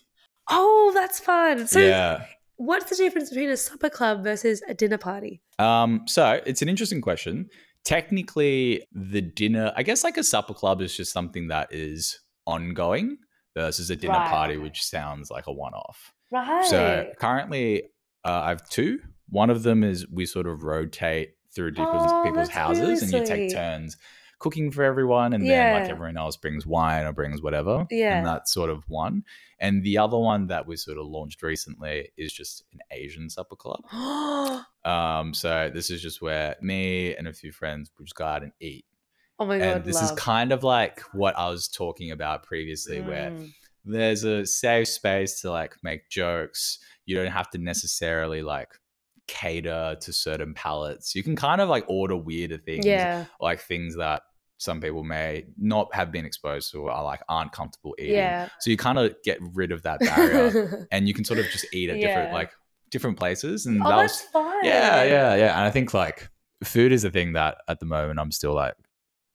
Oh 0.50 0.90
that's 0.94 1.20
fun. 1.20 1.66
So 1.66 1.80
yeah. 1.80 2.24
what's 2.56 2.90
the 2.90 2.96
difference 2.96 3.30
between 3.30 3.50
a 3.50 3.56
supper 3.56 3.88
club 3.88 4.24
versus 4.24 4.62
a 4.68 4.74
dinner 4.74 4.98
party? 4.98 5.42
Um 5.58 6.02
so 6.06 6.40
it's 6.44 6.62
an 6.62 6.68
interesting 6.68 7.00
question. 7.00 7.48
Technically 7.84 8.84
the 8.92 9.20
dinner 9.20 9.72
i 9.76 9.82
guess 9.84 10.02
like 10.02 10.16
a 10.16 10.24
supper 10.24 10.54
club 10.54 10.82
is 10.82 10.96
just 10.96 11.12
something 11.12 11.46
that 11.48 11.72
is 11.72 12.18
ongoing 12.44 13.16
versus 13.56 13.90
a 13.90 13.96
dinner 13.96 14.14
right. 14.14 14.28
party 14.28 14.56
which 14.56 14.84
sounds 14.84 15.30
like 15.30 15.46
a 15.46 15.52
one-off. 15.52 16.12
Right. 16.32 16.66
so 16.66 17.08
currently 17.20 17.84
uh, 18.24 18.40
i 18.44 18.48
have 18.48 18.68
two. 18.68 18.98
One 19.28 19.50
of 19.50 19.62
them 19.62 19.84
is 19.84 20.08
we 20.08 20.26
sort 20.26 20.46
of 20.46 20.62
rotate 20.64 21.35
through 21.56 21.72
people's, 21.72 22.12
oh, 22.12 22.22
people's 22.24 22.50
houses 22.50 23.02
and 23.02 23.12
you 23.12 23.26
take 23.26 23.52
turns 23.52 23.96
cooking 24.38 24.70
for 24.70 24.84
everyone 24.84 25.32
and 25.32 25.44
yeah. 25.46 25.72
then 25.72 25.82
like 25.82 25.90
everyone 25.90 26.16
else 26.16 26.36
brings 26.36 26.66
wine 26.66 27.06
or 27.06 27.12
brings 27.12 27.40
whatever 27.40 27.86
yeah 27.90 28.18
and 28.18 28.26
that's 28.26 28.52
sort 28.52 28.68
of 28.68 28.84
one 28.88 29.24
and 29.58 29.82
the 29.82 29.96
other 29.96 30.18
one 30.18 30.46
that 30.46 30.66
we 30.66 30.76
sort 30.76 30.98
of 30.98 31.06
launched 31.06 31.42
recently 31.42 32.10
is 32.18 32.32
just 32.32 32.62
an 32.72 32.80
asian 32.90 33.30
supper 33.30 33.56
club 33.56 33.82
um 34.84 35.32
so 35.32 35.70
this 35.72 35.90
is 35.90 36.02
just 36.02 36.20
where 36.20 36.54
me 36.60 37.16
and 37.16 37.26
a 37.26 37.32
few 37.32 37.50
friends 37.50 37.90
we 37.98 38.04
just 38.04 38.14
go 38.14 38.26
out 38.26 38.42
and 38.42 38.52
eat 38.60 38.84
oh 39.38 39.46
my 39.46 39.58
god 39.58 39.68
and 39.68 39.84
this 39.84 39.96
love. 39.96 40.04
is 40.04 40.10
kind 40.12 40.52
of 40.52 40.62
like 40.62 41.00
what 41.14 41.36
i 41.38 41.48
was 41.48 41.66
talking 41.66 42.10
about 42.10 42.42
previously 42.42 42.98
mm. 42.98 43.06
where 43.06 43.32
there's 43.86 44.24
a 44.24 44.44
safe 44.44 44.88
space 44.88 45.40
to 45.40 45.50
like 45.50 45.74
make 45.82 46.10
jokes 46.10 46.78
you 47.06 47.16
don't 47.16 47.32
have 47.32 47.48
to 47.48 47.56
necessarily 47.56 48.42
like 48.42 48.68
cater 49.26 49.96
to 50.00 50.12
certain 50.12 50.54
palates. 50.54 51.14
You 51.14 51.22
can 51.22 51.36
kind 51.36 51.60
of 51.60 51.68
like 51.68 51.84
order 51.88 52.16
weirder 52.16 52.58
things, 52.58 52.86
yeah, 52.86 53.24
like 53.40 53.60
things 53.60 53.96
that 53.96 54.22
some 54.58 54.80
people 54.80 55.04
may 55.04 55.44
not 55.58 55.94
have 55.94 56.10
been 56.10 56.24
exposed 56.24 56.70
to 56.72 56.78
or 56.78 56.90
are 56.90 57.04
like 57.04 57.20
aren't 57.28 57.52
comfortable 57.52 57.94
eating. 57.98 58.14
Yeah. 58.14 58.48
So 58.60 58.70
you 58.70 58.76
kind 58.76 58.98
of 58.98 59.14
get 59.22 59.38
rid 59.40 59.70
of 59.72 59.82
that 59.82 60.00
barrier 60.00 60.86
and 60.92 61.06
you 61.06 61.12
can 61.14 61.24
sort 61.24 61.38
of 61.40 61.46
just 61.46 61.66
eat 61.74 61.90
at 61.90 61.96
different 62.00 62.28
Yeah. 62.30 62.34
like 62.34 62.52
different 62.90 63.18
places. 63.18 63.66
And 63.66 63.82
oh, 63.82 63.88
that 63.88 63.96
was 63.96 64.12
that's 64.18 64.30
fun. 64.30 64.64
yeah, 64.64 65.02
yeah, 65.04 65.34
yeah. 65.34 65.56
And 65.58 65.66
I 65.66 65.70
think 65.70 65.92
like 65.92 66.30
food 66.64 66.90
is 66.92 67.02
the 67.02 67.10
thing 67.10 67.34
that 67.34 67.58
at 67.68 67.80
the 67.80 67.86
moment 67.86 68.18
I'm 68.18 68.32
still 68.32 68.54
like 68.54 68.74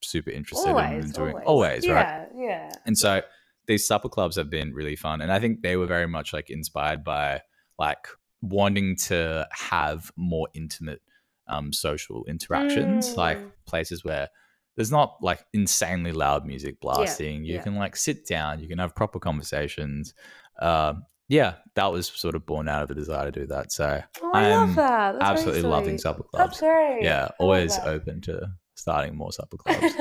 super 0.02 0.32
interested 0.32 0.70
Always, 0.70 1.06
in 1.06 1.12
doing. 1.12 1.34
always. 1.34 1.46
Always, 1.46 1.88
right? 1.88 2.28
Yeah, 2.36 2.44
yeah. 2.44 2.70
And 2.88 2.98
so 2.98 3.22
these 3.68 3.86
supper 3.86 4.10
clubs 4.10 4.38
have 4.38 4.50
been 4.50 4.74
really 4.74 4.96
fun. 4.96 5.22
And 5.22 5.32
I 5.32 5.38
think 5.40 5.62
they 5.62 5.78
were 5.78 5.86
very 5.86 6.08
much 6.08 6.34
like 6.34 6.50
inspired 6.50 7.04
by 7.04 7.42
like 7.78 8.08
wanting 8.42 8.96
to 8.96 9.48
have 9.52 10.12
more 10.16 10.48
intimate 10.54 11.02
um, 11.48 11.72
social 11.74 12.24
interactions, 12.28 13.16
like 13.18 13.38
Mm. 13.40 13.52
places 13.66 14.04
where 14.04 14.30
there's 14.76 14.92
not 14.92 15.18
like 15.22 15.44
insanely 15.54 16.12
loud 16.14 16.46
music 16.46 16.80
blasting. 16.80 17.44
you 17.44 17.56
yeah. 17.56 17.62
can 17.62 17.76
like 17.76 17.96
sit 17.96 18.26
down, 18.26 18.60
you 18.60 18.68
can 18.68 18.78
have 18.80 18.96
proper 18.96 19.20
conversations. 19.20 20.14
Um, 20.62 21.04
yeah, 21.28 21.56
that 21.76 21.92
was 21.92 22.08
sort 22.08 22.36
of 22.36 22.46
born 22.46 22.68
out 22.68 22.82
of 22.84 22.88
the 22.90 22.96
desire 22.96 23.32
to 23.32 23.40
do 23.42 23.48
that. 23.48 23.72
So 23.72 24.02
Oh, 24.22 24.32
I 24.34 24.46
I'm 24.52 24.68
love 24.68 24.76
that. 24.76 25.12
That's 25.20 25.24
absolutely 25.32 25.62
loving 25.70 25.98
supper 25.98 26.24
That's 26.34 26.60
clubs. 26.60 26.60
great. 26.60 27.00
Yeah, 27.04 27.30
always 27.40 27.78
open 27.80 28.22
to 28.22 28.50
starting 28.82 29.16
more 29.16 29.32
supper 29.32 29.58
clubs. 29.64 29.94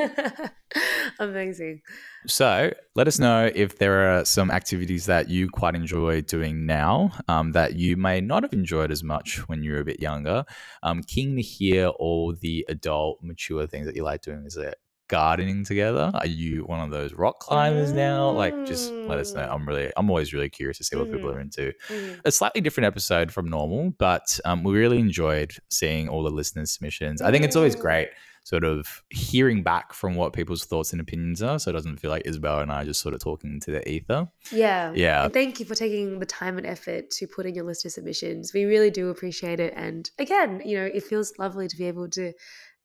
Amazing. 1.19 1.83
So 2.27 2.73
let 2.95 3.07
us 3.09 3.19
know 3.19 3.51
if 3.55 3.79
there 3.79 4.11
are 4.19 4.25
some 4.25 4.51
activities 4.51 5.07
that 5.07 5.29
you 5.29 5.49
quite 5.49 5.75
enjoy 5.75 6.23
doing 6.23 6.67
now 6.67 7.13
um, 7.29 7.53
that 7.53 7.75
you 7.75 7.97
may 7.97 8.21
not 8.21 8.43
have 8.43 8.53
enjoyed 8.53 8.91
as 8.91 9.03
much 9.03 9.39
when 9.49 9.63
you 9.63 9.73
were 9.73 9.81
a 9.81 9.85
bit 9.85 10.01
younger. 10.01 10.45
I'm 10.83 11.03
keen 11.03 11.37
to 11.37 11.43
hear 11.43 11.89
all 11.89 12.35
the 12.35 12.65
adult, 12.69 13.19
mature 13.23 13.67
things 13.67 13.87
that 13.87 13.97
you 13.97 14.03
like 14.03 14.23
doing. 14.23 14.45
Is 14.47 14.57
it 14.57 14.77
gardening 15.09 15.65
together? 15.65 16.11
Are 16.15 16.27
you 16.27 16.63
one 16.65 16.81
of 16.81 16.91
those 16.91 17.13
rock 17.15 17.41
climbers 17.41 17.93
now? 17.93 18.31
Like, 18.31 18.55
just 18.65 18.95
let 19.09 19.19
us 19.19 19.35
know. 19.35 19.43
Mm. 19.43 19.53
I'm 19.55 19.67
really, 19.69 19.91
I'm 19.97 20.09
always 20.09 20.33
really 20.33 20.49
curious 20.49 20.79
to 20.79 20.85
see 20.85 20.95
what 20.97 21.11
people 21.11 21.29
Mhm. 21.31 21.35
are 21.35 21.41
into. 21.41 21.73
Mhm. 21.89 22.21
A 22.25 22.31
slightly 22.31 22.61
different 22.61 22.87
episode 22.87 23.33
from 23.33 23.49
normal, 23.51 23.91
but 23.99 24.39
um, 24.45 24.63
we 24.63 24.79
really 24.79 25.01
enjoyed 25.01 25.53
seeing 25.69 26.09
all 26.09 26.23
the 26.23 26.31
listeners' 26.31 26.71
submissions. 26.71 27.21
I 27.23 27.33
think 27.33 27.45
it's 27.45 27.57
always 27.57 27.75
Mm. 27.75 27.81
great 27.81 28.09
sort 28.45 28.65
of 28.65 29.03
hearing 29.11 29.63
back 29.63 29.93
from 29.93 30.15
what 30.15 30.33
people's 30.33 30.65
thoughts 30.65 30.93
and 30.93 31.01
opinions 31.01 31.43
are 31.43 31.59
so 31.59 31.71
it 31.71 31.75
doesn't 31.75 31.99
feel 31.99 32.11
like 32.11 32.23
Isabel 32.25 32.61
and 32.61 32.73
I 32.73 32.83
are 32.83 32.85
just 32.85 33.01
sort 33.01 33.15
of 33.15 33.21
talking 33.21 33.61
to 33.61 33.71
the 33.71 33.89
ether. 33.89 34.29
Yeah. 34.51 34.93
Yeah. 34.95 35.25
And 35.25 35.33
thank 35.33 35.61
you 35.61 35.67
for 35.67 35.75
taking 35.75 36.19
the 36.19 36.27
time 36.27 36.57
and 36.59 36.67
effort 36.67 37.11
to 37.13 37.27
put 37.27 37.47
in 37.47 37.55
your 37.55 37.65
list 37.65 37.85
of 37.85 37.93
submissions. 37.93 38.53
We 38.53 38.65
really 38.65 38.91
do 38.91 39.09
appreciate 39.11 39.61
it. 39.61 39.75
And 39.77 40.11
again, 40.19 40.63
you 40.65 40.79
know, 40.79 40.87
it 40.87 41.05
feels 41.05 41.33
lovely 41.39 41.69
to 41.69 41.77
be 41.77 41.87
able 41.87 42.09
to 42.11 42.33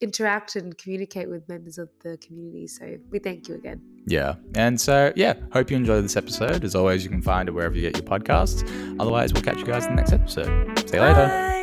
interact 0.01 0.55
and 0.55 0.77
communicate 0.77 1.29
with 1.29 1.47
members 1.47 1.77
of 1.77 1.89
the 2.03 2.17
community. 2.17 2.67
So 2.67 2.97
we 3.09 3.19
thank 3.19 3.47
you 3.47 3.55
again. 3.55 3.81
Yeah. 4.05 4.35
And 4.53 4.79
so, 4.79 5.13
yeah, 5.15 5.33
hope 5.51 5.71
you 5.71 5.77
enjoyed 5.77 6.03
this 6.03 6.17
episode. 6.17 6.63
As 6.63 6.75
always, 6.75 7.03
you 7.03 7.09
can 7.09 7.21
find 7.21 7.47
it 7.47 7.53
wherever 7.53 7.75
you 7.75 7.81
get 7.81 7.95
your 7.95 8.05
podcasts. 8.05 8.63
Otherwise, 8.99 9.33
we'll 9.33 9.43
catch 9.43 9.57
you 9.57 9.65
guys 9.65 9.85
in 9.85 9.95
the 9.95 10.01
next 10.01 10.11
episode. 10.11 10.79
See 10.89 10.97
you 10.97 11.01
later. 11.01 11.27
Bye. 11.27 11.54